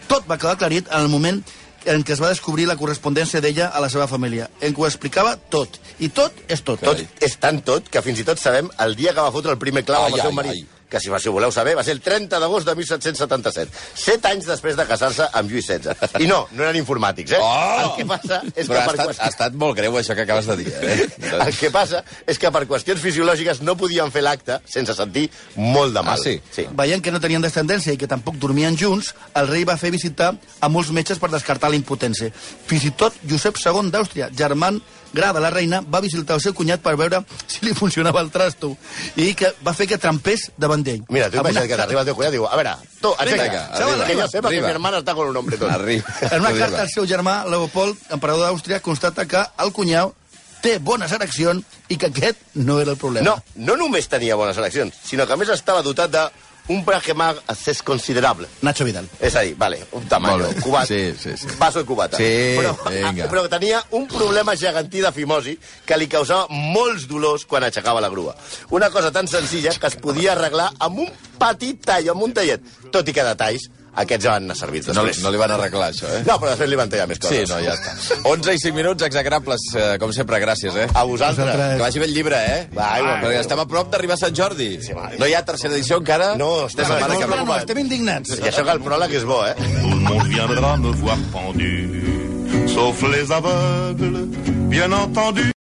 tot 0.07 0.27
va 0.31 0.39
quedar 0.39 0.55
aclarit 0.55 0.87
en 0.91 1.03
el 1.03 1.11
moment 1.11 1.43
en 1.91 2.03
què 2.05 2.13
es 2.15 2.21
va 2.23 2.29
descobrir 2.31 2.67
la 2.69 2.77
correspondència 2.77 3.41
d'ella 3.41 3.73
a 3.75 3.81
la 3.83 3.89
seva 3.91 4.07
família, 4.07 4.51
en 4.61 4.75
què 4.75 4.83
ho 4.83 4.87
explicava 4.87 5.35
tot. 5.51 5.81
I 5.99 6.11
tot 6.15 6.45
és 6.47 6.63
tot. 6.63 6.83
Tot 6.85 7.01
és 7.25 7.39
tan 7.41 7.63
tot 7.67 7.89
que 7.91 8.03
fins 8.05 8.21
i 8.21 8.27
tot 8.29 8.39
sabem 8.39 8.71
el 8.85 8.95
dia 8.99 9.15
que 9.17 9.25
va 9.25 9.33
fotre 9.33 9.57
el 9.57 9.59
primer 9.59 9.83
clau 9.89 10.05
Ai, 10.05 10.13
amb 10.13 10.21
el 10.21 10.29
seu 10.29 10.37
marit. 10.37 10.61
ai. 10.61 10.80
Que 10.91 11.01
si, 11.01 11.11
si 11.23 11.31
ho 11.31 11.33
voleu 11.33 11.53
saber, 11.55 11.77
va 11.79 11.85
ser 11.87 11.95
el 11.97 12.03
30 12.03 12.41
d'agost 12.43 12.67
de 12.67 12.75
1777. 12.75 13.71
Set 13.95 14.27
anys 14.31 14.49
després 14.51 14.77
de 14.79 14.87
casar-se 14.89 15.29
amb 15.39 15.53
Lluís 15.53 15.69
XVI. 15.71 16.23
I 16.25 16.29
no, 16.31 16.43
no 16.51 16.67
eren 16.67 16.81
informàtics, 16.81 17.37
eh? 17.37 17.41
Oh! 17.41 17.85
El 17.85 17.93
que 17.99 18.07
passa 18.11 18.41
és 18.55 18.67
Però 18.67 18.75
que 18.75 18.83
ha 18.83 18.87
per 18.89 18.95
estat, 18.95 19.07
qüestions... 19.07 19.23
ha 19.23 19.31
estat 19.35 19.59
molt 19.63 19.79
greu 19.79 19.99
això 20.01 20.17
que 20.19 20.27
acabes 20.27 20.51
de 20.51 20.59
dir, 20.61 20.69
eh? 20.83 21.09
El 21.47 21.55
que 21.57 21.71
passa 21.75 22.03
és 22.27 22.41
que 22.43 22.51
per 22.53 22.65
qüestions 22.71 23.03
fisiològiques 23.03 23.63
no 23.63 23.77
podien 23.81 24.11
fer 24.11 24.25
l'acte 24.27 24.61
sense 24.69 24.97
sentir 24.99 25.29
molt 25.57 25.95
de 25.95 26.03
mal. 26.03 26.19
Ah, 26.19 26.23
sí? 26.23 26.37
sí. 26.53 26.67
Veient 26.77 27.05
que 27.05 27.15
no 27.15 27.23
tenien 27.23 27.45
descendència 27.45 27.95
i 27.95 28.01
que 28.01 28.11
tampoc 28.11 28.41
dormien 28.43 28.79
junts, 28.79 29.15
el 29.39 29.51
rei 29.51 29.67
va 29.69 29.79
fer 29.81 29.93
visitar 29.95 30.33
a 30.35 30.73
molts 30.73 30.91
metges 30.97 31.23
per 31.23 31.31
descartar 31.31 31.71
la 31.71 31.79
impotència. 31.79 32.33
Fins 32.67 32.89
i 32.89 32.95
tot 32.99 33.15
Josep 33.31 33.61
II 33.63 33.93
d'Àustria, 33.95 34.31
germán 34.35 34.81
gra 35.13 35.33
de 35.33 35.41
la 35.41 35.51
reina, 35.51 35.81
va 35.83 36.01
visitar 36.01 36.37
el 36.37 36.43
seu 36.45 36.55
cunyat 36.55 36.81
per 36.85 36.95
veure 36.97 37.23
si 37.47 37.65
li 37.67 37.75
funcionava 37.75 38.21
el 38.21 38.31
trasto 38.31 38.77
i 39.17 39.33
que 39.35 39.53
va 39.67 39.75
fer 39.75 39.87
que 39.91 39.99
trempés 39.99 40.51
davant 40.57 40.83
d'ell. 40.87 41.03
Mira, 41.09 41.31
tu 41.31 41.39
imagina't 41.41 41.69
que 41.69 41.77
t'arriba 41.81 42.05
el 42.05 42.07
teu 42.11 42.15
cunyat 42.19 42.33
i 42.35 42.39
diu, 42.39 42.47
a 42.47 42.57
veure, 42.57 42.77
tu, 43.01 43.13
aixeca, 43.19 43.65
arriba, 43.75 44.07
que 44.07 44.15
jo 44.21 44.29
sepa 44.29 44.49
que 44.49 44.55
arriba. 44.55 44.67
mi 44.69 44.73
hermana 44.75 45.01
està 45.03 45.15
con 45.15 45.29
un 45.29 45.37
hombre 45.37 45.59
tot. 45.59 45.71
Arriba. 45.71 46.05
En 46.31 46.41
una 46.41 46.49
Arriba. 46.51 46.67
carta 46.67 46.83
al 46.83 46.91
seu 46.91 47.07
germà, 47.07 47.45
Leopold, 47.51 47.99
emperador 48.11 48.47
d'Àustria, 48.49 48.81
constata 48.81 49.27
que 49.27 49.43
el 49.65 49.73
cunyau 49.73 50.15
té 50.61 50.79
bones 50.79 51.13
ereccions 51.17 51.65
i 51.89 51.97
que 51.97 52.11
aquest 52.11 52.39
no 52.55 52.81
era 52.81 52.93
el 52.93 52.99
problema. 53.01 53.25
No, 53.25 53.39
no 53.57 53.77
només 53.81 54.09
tenia 54.13 54.37
bones 54.37 54.59
eleccions, 54.61 54.95
sinó 55.09 55.27
que 55.27 55.33
a 55.33 55.37
més 55.41 55.49
estava 55.49 55.83
dotat 55.83 56.11
de 56.13 56.27
un 56.71 56.85
brachemar 56.87 57.35
assez 57.51 57.83
considerable. 57.83 58.47
Nacho 58.63 58.85
Vidal. 58.87 59.09
És 59.19 59.35
a 59.37 59.43
dir, 59.43 59.57
vale, 59.59 59.81
un 59.93 60.07
bé. 60.55 60.61
cubat, 60.63 60.87
Sí, 60.87 61.15
sí, 61.19 61.37
sí. 61.37 61.49
vaso 61.59 61.81
de 61.81 61.85
cubata. 61.85 62.17
Sí, 62.17 62.31
però, 62.57 62.77
vinga. 62.89 63.27
però 63.29 63.43
tenia 63.51 63.83
un 63.91 64.07
problema 64.09 64.55
gegantí 64.57 65.01
de 65.03 65.11
fimosi 65.13 65.57
que 65.85 65.99
li 65.99 66.07
causava 66.09 66.47
molts 66.49 67.09
dolors 67.11 67.45
quan 67.45 67.65
aixecava 67.67 68.01
la 68.01 68.09
grua. 68.09 68.37
Una 68.71 68.89
cosa 68.91 69.11
tan 69.11 69.27
senzilla 69.29 69.75
que 69.75 69.87
es 69.91 69.97
podia 69.97 70.33
arreglar 70.33 70.71
amb 70.79 71.01
un 71.05 71.11
petit 71.41 71.83
tall, 71.85 72.09
amb 72.15 72.23
un 72.23 72.33
tallet. 72.33 72.63
Tot 72.93 73.09
i 73.09 73.13
que 73.13 73.25
detalls, 73.27 73.67
aquests 73.95 74.25
ja 74.25 74.31
van 74.37 74.45
anar 74.45 74.57
servits 74.57 74.89
No, 74.89 74.95
després. 75.05 75.23
no 75.25 75.31
li 75.31 75.39
van 75.41 75.51
arreglar, 75.51 75.91
això, 75.93 76.07
eh? 76.09 76.23
no, 76.27 76.37
però 76.39 76.51
després 76.53 76.71
li 76.71 76.77
van 76.77 76.89
tallar 76.91 77.07
més 77.09 77.19
Sí, 77.21 77.27
coses. 77.29 77.51
no, 77.51 77.59
ja 77.65 77.75
està. 77.75 78.21
11 78.25 78.55
i 78.55 78.59
5 78.59 78.75
minuts 78.77 79.03
execrables, 79.03 79.61
eh, 79.75 79.97
com 79.99 80.13
sempre, 80.13 80.39
gràcies, 80.41 80.77
eh? 80.77 80.87
A 80.95 81.03
vosaltres. 81.05 81.47
Vosaltres. 81.47 81.77
Que 81.77 81.83
vagi 81.83 81.99
bé 81.99 82.05
el 82.07 82.15
llibre, 82.15 82.37
eh? 82.37 82.69
Va, 82.77 82.99
igualment. 82.99 83.25
Perquè 83.25 83.41
estem 83.41 83.59
a 83.61 83.67
prop 83.67 83.91
d'arribar 83.91 84.15
a 84.15 84.23
Sant 84.25 84.35
Jordi. 84.37 84.71
Sí, 84.83 84.93
va. 84.93 85.11
no 85.19 85.27
hi 85.27 85.35
ha 85.35 85.45
tercera 85.45 85.75
edició 85.75 85.99
encara? 85.99 86.35
No, 86.37 86.67
estem 86.67 86.87
no, 86.89 86.99
no. 87.01 87.37
No, 87.37 87.45
no, 87.45 87.57
estem 87.57 87.79
indignats. 87.79 88.39
I 88.39 88.49
això 88.49 88.65
que 88.65 88.71
el 88.79 88.81
pròleg 88.83 89.13
és 89.21 89.25
bo, 89.25 89.45
eh? 89.47 89.55
Tout 89.59 89.91
le 89.91 89.97
monde 89.97 90.29
viendra 90.29 90.77
me 90.77 90.93
voir 91.03 91.19
pendu, 91.33 92.69
sauf 92.73 93.03
les 93.11 93.31
aveugles, 93.31 94.29
bien 94.71 94.93
entendu. 94.93 95.51